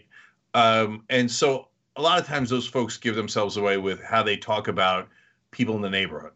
Um, 0.54 1.04
and 1.08 1.30
so 1.30 1.68
a 1.96 2.02
lot 2.02 2.18
of 2.18 2.26
times 2.26 2.50
those 2.50 2.66
folks 2.66 2.96
give 2.96 3.14
themselves 3.14 3.56
away 3.56 3.76
with 3.76 4.02
how 4.02 4.22
they 4.22 4.36
talk 4.36 4.68
about 4.68 5.08
people 5.50 5.76
in 5.76 5.82
the 5.82 5.90
neighborhood, 5.90 6.32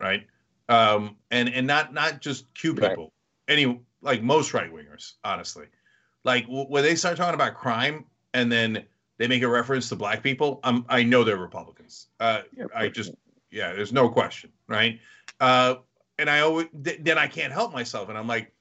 right? 0.00 0.26
Um, 0.68 1.16
and 1.30 1.48
and 1.48 1.66
not 1.66 1.92
not 1.92 2.20
just 2.20 2.52
Q 2.54 2.74
people, 2.74 3.12
right. 3.48 3.58
any 3.58 3.80
like 4.00 4.22
most 4.22 4.54
right 4.54 4.72
wingers, 4.72 5.12
honestly. 5.24 5.66
Like 6.24 6.46
w- 6.46 6.66
when 6.66 6.82
they 6.82 6.94
start 6.94 7.16
talking 7.16 7.34
about 7.34 7.54
crime 7.54 8.06
and 8.32 8.50
then 8.50 8.84
they 9.18 9.28
make 9.28 9.42
a 9.42 9.48
reference 9.48 9.88
to 9.90 9.96
black 9.96 10.22
people, 10.22 10.60
I'm, 10.64 10.84
I 10.88 11.02
know 11.02 11.24
they're 11.24 11.36
Republicans. 11.36 12.08
Uh, 12.18 12.42
yeah, 12.56 12.66
I 12.74 12.88
just, 12.88 13.12
yeah, 13.50 13.72
there's 13.72 13.92
no 13.92 14.08
question, 14.08 14.50
right? 14.68 15.00
Uh, 15.40 15.76
and 16.18 16.28
I 16.28 16.40
always, 16.40 16.66
th- 16.82 17.00
then 17.02 17.18
I 17.18 17.26
can't 17.26 17.52
help 17.52 17.72
myself, 17.72 18.08
and 18.08 18.18
I'm 18.18 18.26
like, 18.26 18.52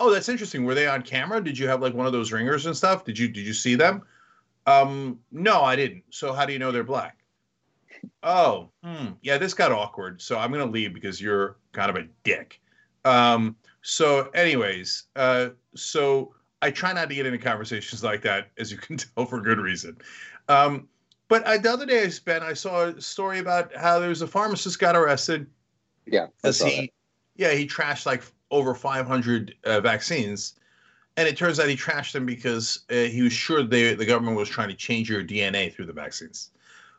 oh, 0.00 0.10
that's 0.10 0.28
interesting. 0.28 0.64
Were 0.64 0.74
they 0.74 0.86
on 0.86 1.02
camera? 1.02 1.42
Did 1.42 1.56
you 1.56 1.68
have 1.68 1.80
like 1.80 1.94
one 1.94 2.06
of 2.06 2.12
those 2.12 2.32
ringers 2.32 2.66
and 2.66 2.76
stuff? 2.76 3.04
Did 3.04 3.18
you 3.18 3.28
did 3.28 3.46
you 3.46 3.54
see 3.54 3.74
them? 3.74 4.02
Um, 4.66 5.18
no, 5.30 5.62
I 5.62 5.76
didn't. 5.76 6.04
So 6.10 6.32
how 6.32 6.46
do 6.46 6.52
you 6.52 6.58
know 6.58 6.72
they're 6.72 6.84
black? 6.84 7.18
Oh, 8.22 8.70
hmm, 8.82 9.08
yeah, 9.22 9.38
this 9.38 9.54
got 9.54 9.72
awkward. 9.72 10.20
So 10.20 10.38
I'm 10.38 10.50
gonna 10.52 10.66
leave 10.66 10.94
because 10.94 11.20
you're 11.20 11.56
kind 11.72 11.90
of 11.90 11.96
a 11.96 12.08
dick. 12.24 12.60
Um, 13.04 13.56
so, 13.82 14.28
anyways, 14.30 15.04
uh, 15.16 15.50
so 15.74 16.34
I 16.62 16.70
try 16.70 16.92
not 16.92 17.08
to 17.08 17.14
get 17.14 17.26
into 17.26 17.38
conversations 17.38 18.02
like 18.10 18.22
that, 18.22 18.50
as 18.58 18.70
you 18.70 18.78
can 18.78 18.96
tell, 19.16 19.26
for 19.26 19.40
good 19.40 19.58
reason. 19.58 19.98
Um, 20.48 20.88
but 21.28 21.46
I, 21.46 21.58
the 21.58 21.72
other 21.72 21.86
day 21.86 22.04
I 22.04 22.08
spent, 22.08 22.44
I 22.44 22.54
saw 22.54 22.86
a 22.86 23.00
story 23.00 23.38
about 23.38 23.74
how 23.74 23.98
there 23.98 24.08
was 24.08 24.22
a 24.22 24.26
pharmacist 24.26 24.78
got 24.78 24.96
arrested. 24.96 25.46
Yeah, 26.06 26.26
he, 26.42 26.80
that. 26.80 26.88
yeah, 27.36 27.52
he 27.52 27.66
trashed 27.66 28.06
like 28.06 28.22
over 28.50 28.74
500 28.74 29.54
uh, 29.64 29.80
vaccines, 29.80 30.54
and 31.16 31.28
it 31.28 31.36
turns 31.36 31.60
out 31.60 31.68
he 31.68 31.76
trashed 31.76 32.12
them 32.12 32.26
because 32.26 32.80
uh, 32.90 32.94
he 32.94 33.22
was 33.22 33.32
sure 33.32 33.62
they, 33.62 33.94
the 33.94 34.06
government 34.06 34.36
was 34.36 34.48
trying 34.48 34.68
to 34.68 34.74
change 34.74 35.10
your 35.10 35.22
DNA 35.22 35.72
through 35.72 35.86
the 35.86 35.92
vaccines. 35.92 36.50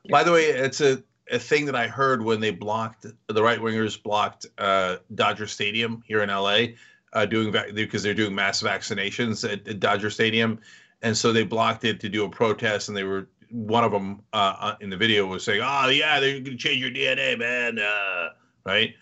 Yeah. 0.03 0.11
By 0.11 0.23
the 0.23 0.31
way, 0.31 0.45
it's 0.45 0.81
a 0.81 1.03
a 1.31 1.39
thing 1.39 1.65
that 1.65 1.75
I 1.75 1.87
heard 1.87 2.23
when 2.23 2.39
they 2.39 2.51
blocked 2.51 3.05
the 3.27 3.43
right 3.43 3.59
wingers 3.59 4.01
blocked 4.01 4.45
uh, 4.57 4.97
Dodger 5.15 5.47
Stadium 5.47 6.03
here 6.05 6.21
in 6.21 6.29
LA 6.29 6.75
uh, 7.13 7.25
doing 7.25 7.55
because 7.73 8.03
they're 8.03 8.13
doing 8.13 8.35
mass 8.35 8.61
vaccinations 8.61 9.49
at, 9.49 9.67
at, 9.67 9.79
Dodger 9.79 10.09
Stadium, 10.09 10.59
and 11.01 11.15
so 11.15 11.31
they 11.31 11.43
blocked 11.43 11.85
it 11.85 11.99
to 12.01 12.09
do 12.09 12.25
a 12.25 12.29
protest, 12.29 12.89
and 12.89 12.97
they 12.97 13.03
were 13.03 13.27
one 13.49 13.83
of 13.83 13.91
them 13.91 14.23
uh, 14.33 14.55
uh 14.59 14.75
in 14.81 14.89
the 14.89 14.97
video 14.97 15.25
was 15.25 15.43
saying, 15.43 15.61
"Oh 15.63 15.87
yeah, 15.89 16.19
they're 16.19 16.33
going 16.33 16.45
to 16.45 16.55
change 16.55 16.81
your 16.81 16.91
DNA, 16.91 17.37
man," 17.37 17.79
uh, 17.79 18.29
right? 18.65 18.95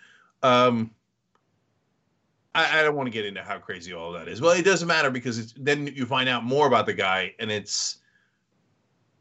Um, 0.43 0.91
I, 2.53 2.79
I, 2.79 2.83
don't 2.83 2.95
want 2.95 3.07
to 3.07 3.11
get 3.11 3.25
into 3.25 3.41
how 3.41 3.59
crazy 3.59 3.93
all 3.93 4.11
that 4.11 4.27
is. 4.27 4.41
Well, 4.41 4.51
it 4.51 4.63
doesn't 4.63 4.87
matter 4.87 5.09
because 5.09 5.53
then 5.53 5.87
you 5.87 6.05
find 6.05 6.27
out 6.27 6.43
more 6.43 6.67
about 6.67 6.85
the 6.85 6.93
guy, 6.93 7.33
and 7.39 7.51
it's. 7.51 7.97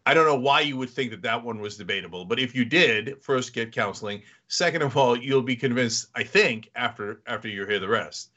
I 0.06 0.14
don't 0.14 0.26
know 0.26 0.36
why 0.36 0.62
you 0.62 0.76
would 0.78 0.90
think 0.90 1.10
that 1.10 1.22
that 1.22 1.44
one 1.44 1.60
was 1.60 1.76
debatable, 1.76 2.24
but 2.24 2.40
if 2.40 2.54
you 2.54 2.64
did, 2.64 3.22
first 3.22 3.52
get 3.52 3.70
counseling. 3.70 4.22
Second 4.48 4.82
of 4.82 4.96
all, 4.96 5.16
you'll 5.16 5.42
be 5.42 5.54
convinced. 5.54 6.08
I 6.16 6.24
think 6.24 6.70
after 6.74 7.20
after 7.26 7.48
you 7.48 7.66
hear 7.66 7.78
the 7.78 7.88
rest. 7.88 8.30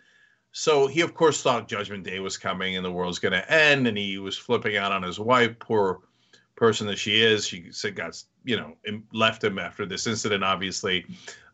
So 0.52 0.86
he, 0.86 1.02
of 1.02 1.16
course, 1.16 1.42
thought 1.42 1.68
Judgment 1.68 2.04
Day 2.04 2.20
was 2.20 2.38
coming 2.38 2.76
and 2.76 2.86
the 2.86 2.92
world's 2.92 3.18
going 3.18 3.32
to 3.32 3.52
end, 3.52 3.88
and 3.88 3.98
he 3.98 4.20
was 4.20 4.38
flipping 4.38 4.78
out 4.78 4.92
on 4.92 5.02
his 5.02 5.20
wife, 5.20 5.58
poor 5.58 6.02
person 6.56 6.86
that 6.86 7.00
she 7.00 7.24
is. 7.24 7.48
She 7.48 7.72
said, 7.72 7.96
got 7.96 8.22
you 8.44 8.58
know, 8.58 8.76
left 9.12 9.44
him 9.44 9.58
after 9.58 9.88
this 9.88 10.06
incident, 10.06 10.44
obviously, 10.44 11.08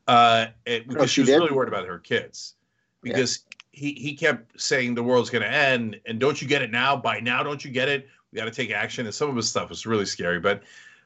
uh, 0.10 0.47
it, 0.65 0.86
because 0.89 1.04
oh, 1.04 1.08
she, 1.08 1.13
she 1.23 1.32
was 1.32 1.39
really 1.39 1.54
worried 1.54 1.69
about 1.69 1.88
her 1.88 1.99
kids 1.99 2.56
because 3.01 3.43
yeah. 3.51 3.57
he 3.71 3.93
he 3.93 4.15
kept 4.15 4.59
saying 4.59 4.95
the 4.95 5.03
world's 5.03 5.29
going 5.29 5.43
to 5.43 5.51
end, 5.51 5.99
and 6.05 6.19
don't 6.19 6.41
you 6.41 6.47
get 6.47 6.62
it 6.62 6.71
now? 6.71 6.95
By 6.95 7.19
now, 7.19 7.43
don't 7.43 7.63
you 7.63 7.71
get 7.71 7.89
it? 7.89 8.07
We 8.31 8.38
got 8.38 8.45
to 8.45 8.51
take 8.51 8.71
action. 8.71 9.05
And 9.05 9.15
some 9.15 9.29
of 9.29 9.35
his 9.35 9.49
stuff 9.49 9.69
was 9.69 9.85
really 9.85 10.05
scary, 10.05 10.39
but 10.39 10.63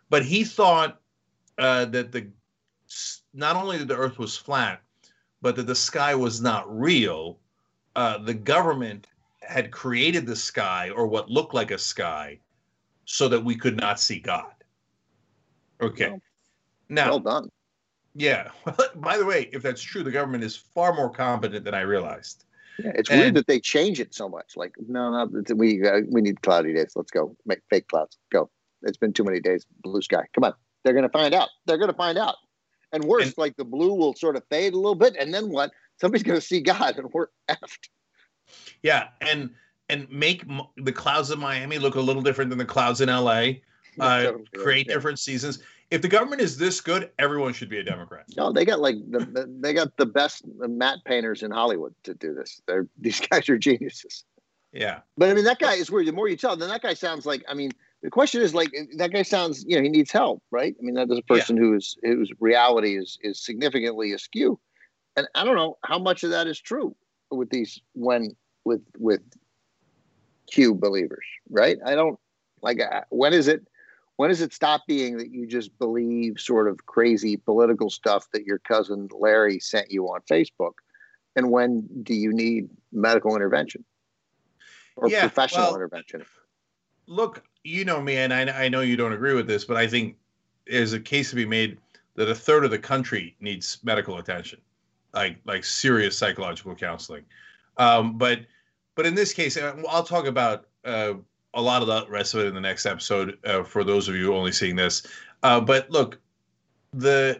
but 0.09 0.23
he 0.25 0.43
thought 0.43 0.99
uh, 1.57 1.85
that 1.85 2.11
the 2.11 2.27
not 3.33 3.55
only 3.55 3.77
that 3.77 3.87
the 3.87 3.97
Earth 3.97 4.19
was 4.19 4.37
flat, 4.37 4.81
but 5.41 5.55
that 5.55 5.67
the 5.67 5.75
sky 5.75 6.15
was 6.15 6.41
not 6.41 6.65
real 6.79 7.39
uh, 7.95 8.17
the 8.17 8.33
government 8.33 9.07
had 9.41 9.71
created 9.71 10.25
the 10.25 10.35
sky 10.35 10.89
or 10.89 11.07
what 11.07 11.29
looked 11.29 11.53
like 11.53 11.71
a 11.71 11.77
sky 11.77 12.39
so 13.05 13.27
that 13.27 13.43
we 13.43 13.55
could 13.55 13.77
not 13.77 13.99
see 13.99 14.19
God. 14.19 14.53
Okay. 15.81 16.09
Well, 16.09 16.21
now, 16.89 17.09
well 17.09 17.19
done. 17.19 17.51
Yeah. 18.15 18.49
By 18.95 19.17
the 19.17 19.25
way, 19.25 19.49
if 19.51 19.61
that's 19.61 19.81
true, 19.81 20.03
the 20.03 20.11
government 20.11 20.43
is 20.43 20.55
far 20.55 20.93
more 20.93 21.09
competent 21.09 21.65
than 21.65 21.73
I 21.73 21.81
realized. 21.81 22.45
Yeah, 22.79 22.91
it's 22.95 23.09
and, 23.09 23.19
weird 23.19 23.35
that 23.35 23.47
they 23.47 23.59
change 23.59 23.99
it 23.99 24.15
so 24.15 24.27
much. 24.27 24.55
Like, 24.55 24.73
no, 24.87 25.25
no, 25.25 25.55
we 25.55 25.87
uh, 25.87 26.01
we 26.09 26.21
need 26.21 26.41
cloudy 26.41 26.73
days. 26.73 26.93
Let's 26.95 27.11
go 27.11 27.35
make 27.45 27.59
fake 27.69 27.87
clouds. 27.87 28.17
Go. 28.31 28.49
It's 28.81 28.97
been 28.97 29.13
too 29.13 29.23
many 29.23 29.39
days. 29.39 29.65
Blue 29.83 30.01
sky. 30.01 30.25
Come 30.33 30.43
on. 30.43 30.53
They're 30.83 30.93
going 30.93 31.03
to 31.03 31.09
find 31.09 31.33
out. 31.33 31.49
They're 31.65 31.77
going 31.77 31.91
to 31.91 31.95
find 31.95 32.17
out. 32.17 32.35
And 32.91 33.03
worse, 33.05 33.25
and, 33.25 33.37
like 33.37 33.55
the 33.57 33.65
blue 33.65 33.93
will 33.93 34.13
sort 34.15 34.35
of 34.35 34.43
fade 34.49 34.73
a 34.73 34.75
little 34.75 34.95
bit, 34.95 35.15
and 35.17 35.33
then 35.33 35.49
what? 35.49 35.71
somebody's 35.99 36.23
going 36.23 36.39
to 36.39 36.45
see 36.45 36.61
God, 36.61 36.97
and 36.97 37.09
we're 37.13 37.27
effed. 37.49 37.89
Yeah, 38.81 39.09
and 39.21 39.51
and 39.89 40.09
make 40.09 40.45
the 40.77 40.91
clouds 40.91 41.31
in 41.31 41.39
Miami 41.39 41.77
look 41.77 41.95
a 41.95 42.01
little 42.01 42.21
different 42.21 42.49
than 42.49 42.59
the 42.59 42.65
clouds 42.65 43.01
in 43.01 43.09
LA. 43.09 43.53
Uh, 43.99 44.33
create 44.55 44.87
different 44.87 45.19
seasons. 45.19 45.59
If 45.91 46.01
the 46.01 46.07
government 46.07 46.41
is 46.41 46.57
this 46.57 46.81
good, 46.81 47.11
everyone 47.19 47.53
should 47.53 47.69
be 47.69 47.77
a 47.77 47.83
Democrat. 47.83 48.25
No, 48.35 48.51
they 48.51 48.65
got 48.65 48.79
like 48.79 48.95
the, 49.11 49.47
they 49.61 49.73
got 49.73 49.95
the 49.97 50.07
best 50.07 50.43
matte 50.57 50.99
painters 51.05 51.43
in 51.43 51.51
Hollywood 51.51 51.93
to 52.03 52.15
do 52.15 52.33
this. 52.33 52.61
They're 52.67 52.87
these 52.97 53.19
guys 53.19 53.47
are 53.49 53.57
geniuses. 53.57 54.23
Yeah, 54.71 55.01
but 55.17 55.29
I 55.29 55.35
mean 55.35 55.43
that 55.43 55.59
guy 55.59 55.73
is 55.73 55.91
where 55.91 56.03
the 56.03 56.11
more 56.11 56.27
you 56.27 56.35
tell, 56.35 56.55
then 56.55 56.69
that 56.69 56.81
guy 56.81 56.95
sounds 56.95 57.27
like. 57.27 57.43
I 57.47 57.53
mean, 57.53 57.71
the 58.01 58.09
question 58.09 58.41
is 58.41 58.55
like 58.55 58.71
that 58.97 59.11
guy 59.11 59.21
sounds. 59.21 59.63
You 59.67 59.77
know, 59.77 59.83
he 59.83 59.89
needs 59.89 60.11
help, 60.11 60.41
right? 60.49 60.75
I 60.79 60.81
mean, 60.81 60.95
that 60.95 61.11
is 61.11 61.19
a 61.19 61.23
person 61.23 61.57
yeah. 61.57 61.61
who 61.61 61.75
is 61.75 61.95
whose 62.01 62.31
reality 62.39 62.97
is 62.97 63.19
is 63.21 63.45
significantly 63.45 64.13
askew, 64.13 64.59
and 65.15 65.27
I 65.35 65.43
don't 65.43 65.55
know 65.55 65.77
how 65.83 65.99
much 65.99 66.23
of 66.23 66.31
that 66.31 66.47
is 66.47 66.59
true 66.59 66.95
with 67.29 67.51
these 67.51 67.79
when 67.93 68.35
with 68.65 68.81
with 68.97 69.21
Q 70.47 70.73
believers, 70.73 71.25
right? 71.51 71.77
I 71.85 71.93
don't 71.93 72.19
like 72.63 72.79
when 73.09 73.33
is 73.33 73.47
it 73.47 73.67
when 74.17 74.29
does 74.29 74.41
it 74.41 74.53
stop 74.53 74.81
being 74.87 75.17
that 75.17 75.31
you 75.31 75.47
just 75.47 75.77
believe 75.79 76.39
sort 76.39 76.67
of 76.67 76.85
crazy 76.85 77.37
political 77.37 77.89
stuff 77.89 78.27
that 78.33 78.45
your 78.45 78.59
cousin 78.59 79.09
Larry 79.11 79.59
sent 79.59 79.91
you 79.91 80.05
on 80.07 80.21
Facebook? 80.29 80.73
And 81.35 81.49
when 81.49 81.87
do 82.03 82.13
you 82.13 82.31
need 82.31 82.69
medical 82.91 83.35
intervention 83.35 83.83
or 84.95 85.09
yeah, 85.09 85.21
professional 85.21 85.65
well, 85.65 85.75
intervention? 85.75 86.23
Look, 87.07 87.43
you 87.63 87.85
know 87.85 88.01
me, 88.01 88.17
and 88.17 88.33
I, 88.33 88.65
I 88.65 88.69
know 88.69 88.81
you 88.81 88.95
don't 88.95 89.13
agree 89.13 89.33
with 89.33 89.47
this, 89.47 89.65
but 89.65 89.77
I 89.77 89.87
think 89.87 90.15
there's 90.67 90.93
a 90.93 90.99
case 90.99 91.31
to 91.31 91.35
be 91.35 91.45
made 91.45 91.79
that 92.15 92.29
a 92.29 92.35
third 92.35 92.63
of 92.63 92.71
the 92.71 92.79
country 92.79 93.35
needs 93.39 93.79
medical 93.83 94.19
attention, 94.19 94.59
like 95.13 95.37
like 95.45 95.63
serious 95.63 96.17
psychological 96.17 96.75
counseling. 96.75 97.23
Um, 97.77 98.17
but 98.17 98.41
but 98.95 99.05
in 99.05 99.15
this 99.15 99.33
case, 99.33 99.57
uh, 99.57 99.75
I'll 99.89 100.03
talk 100.03 100.27
about 100.27 100.67
uh, 100.85 101.15
a 101.53 101.61
lot 101.61 101.81
of 101.81 101.87
the 101.87 102.05
rest 102.09 102.33
of 102.33 102.41
it 102.41 102.47
in 102.47 102.55
the 102.55 102.61
next 102.61 102.85
episode 102.85 103.37
uh, 103.45 103.63
for 103.63 103.83
those 103.83 104.07
of 104.07 104.15
you 104.15 104.33
only 104.35 104.51
seeing 104.51 104.75
this. 104.75 105.03
Uh, 105.43 105.59
but 105.59 105.89
look, 105.89 106.19
the 106.93 107.39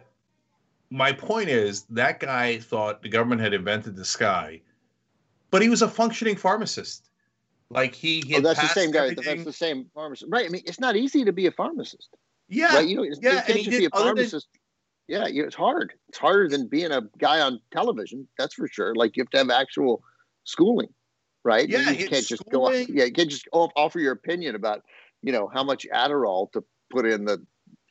my 0.90 1.12
point 1.12 1.48
is 1.48 1.82
that 1.90 2.20
guy 2.20 2.58
thought 2.58 3.02
the 3.02 3.08
government 3.08 3.40
had 3.40 3.54
invented 3.54 3.96
the 3.96 4.04
sky, 4.04 4.60
but 5.50 5.62
he 5.62 5.68
was 5.68 5.82
a 5.82 5.88
functioning 5.88 6.36
pharmacist. 6.36 7.08
Like 7.70 7.94
he, 7.94 8.22
he 8.26 8.36
oh, 8.36 8.40
that's 8.40 8.60
the 8.60 8.68
same 8.68 8.90
guy. 8.90 9.06
Everything. 9.06 9.24
That's 9.24 9.44
the 9.44 9.52
same 9.52 9.86
pharmacist, 9.94 10.30
right? 10.30 10.46
I 10.46 10.48
mean, 10.48 10.62
it's 10.66 10.78
not 10.78 10.96
easy 10.96 11.24
to 11.24 11.32
be 11.32 11.46
a 11.46 11.50
pharmacist. 11.50 12.10
Yeah, 12.48 12.76
right? 12.76 12.86
you 12.86 12.96
know, 12.96 13.02
it's, 13.02 13.18
yeah, 13.22 13.42
and 13.48 13.56
he 13.56 13.64
did, 13.64 13.78
be 13.78 13.84
a 13.86 13.90
pharmacist. 13.90 14.48
Than... 14.52 14.60
Yeah, 15.16 15.44
it's 15.44 15.54
hard. 15.54 15.94
It's 16.08 16.18
harder 16.18 16.48
than 16.48 16.68
being 16.68 16.92
a 16.92 17.02
guy 17.18 17.40
on 17.40 17.60
television. 17.72 18.28
That's 18.38 18.54
for 18.54 18.68
sure. 18.68 18.94
Like 18.94 19.16
you 19.16 19.22
have 19.22 19.30
to 19.30 19.38
have 19.38 19.50
actual 19.50 20.02
schooling 20.44 20.88
right? 21.44 21.68
Yeah, 21.68 21.90
you 21.90 22.08
can't 22.08 22.26
just 22.26 22.48
go. 22.50 22.66
Off, 22.66 22.88
yeah, 22.88 23.04
you 23.04 23.12
can't 23.12 23.30
just 23.30 23.46
offer 23.52 24.00
your 24.00 24.12
opinion 24.12 24.54
about 24.54 24.82
you 25.22 25.32
know 25.32 25.48
how 25.52 25.62
much 25.62 25.86
Adderall 25.94 26.50
to 26.52 26.64
put 26.90 27.06
in 27.06 27.24
the 27.24 27.44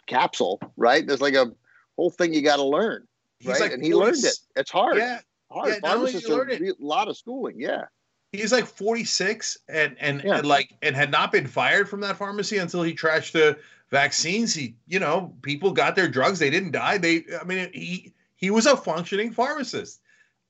capsule, 0.08 0.60
right? 0.76 1.06
There's 1.06 1.22
like 1.22 1.36
a 1.36 1.52
whole 1.96 2.10
thing 2.10 2.34
you 2.34 2.42
got 2.42 2.58
to 2.58 2.66
learn, 2.66 3.08
right? 3.46 3.60
Like 3.60 3.72
and 3.74 3.84
he 3.84 3.92
40, 3.92 4.06
learned 4.06 4.26
it. 4.26 4.40
It's 4.56 4.72
hard. 4.72 4.98
Yeah, 4.98 5.20
hard. 5.52 5.70
Yeah, 5.70 5.80
Pharmacists 5.80 6.30
are 6.30 6.50
a 6.50 6.74
lot 6.80 7.08
of 7.08 7.18
schooling. 7.18 7.60
Yeah. 7.60 7.86
He's 8.32 8.52
like 8.52 8.66
46 8.66 9.60
and 9.70 9.96
and, 10.00 10.24
yeah. 10.24 10.38
and 10.38 10.48
like 10.48 10.74
and 10.82 10.96
had 10.96 11.12
not 11.12 11.32
been 11.32 11.46
fired 11.46 11.88
from 11.88 12.02
that 12.02 12.18
pharmacy 12.18 12.58
until 12.58 12.82
he 12.82 12.94
trashed 12.94 13.32
the 13.32 13.60
vaccines. 13.92 14.56
He, 14.56 14.76
you 14.88 15.00
know, 15.00 15.36
people 15.44 15.72
got 15.72 15.96
their 15.96 16.08
drugs. 16.08 16.40
They 16.40 16.50
didn't 16.50 16.72
die. 16.72 16.98
They, 16.98 17.26
I 17.40 17.44
mean, 17.44 17.70
he 17.74 18.12
he 18.36 18.50
was 18.50 18.66
a 18.66 18.76
functioning 18.76 19.32
pharmacist. 19.32 20.02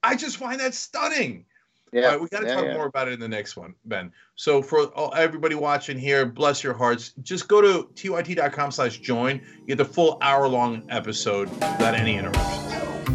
I 0.01 0.15
just 0.15 0.37
find 0.37 0.61
that 0.61 0.73
stunning. 0.73 1.45
Yeah, 1.93 2.07
right, 2.07 2.21
we 2.21 2.27
got 2.27 2.41
to 2.41 2.47
yeah, 2.47 2.55
talk 2.55 2.65
yeah. 2.65 2.73
more 2.73 2.87
about 2.87 3.07
it 3.07 3.13
in 3.13 3.19
the 3.19 3.27
next 3.27 3.55
one, 3.55 3.75
Ben. 3.85 4.11
So 4.35 4.63
for 4.63 4.91
everybody 5.15 5.53
watching 5.53 5.97
here, 5.97 6.25
bless 6.25 6.63
your 6.63 6.73
hearts. 6.73 7.13
Just 7.21 7.47
go 7.47 7.61
to 7.61 7.87
tyt.com 7.93 8.71
slash 8.71 8.97
join. 8.97 9.41
You 9.61 9.67
get 9.67 9.77
the 9.77 9.85
full 9.85 10.17
hour 10.21 10.47
long 10.47 10.83
episode 10.89 11.49
without 11.51 11.93
any 11.93 12.17
interruptions. 12.17 13.12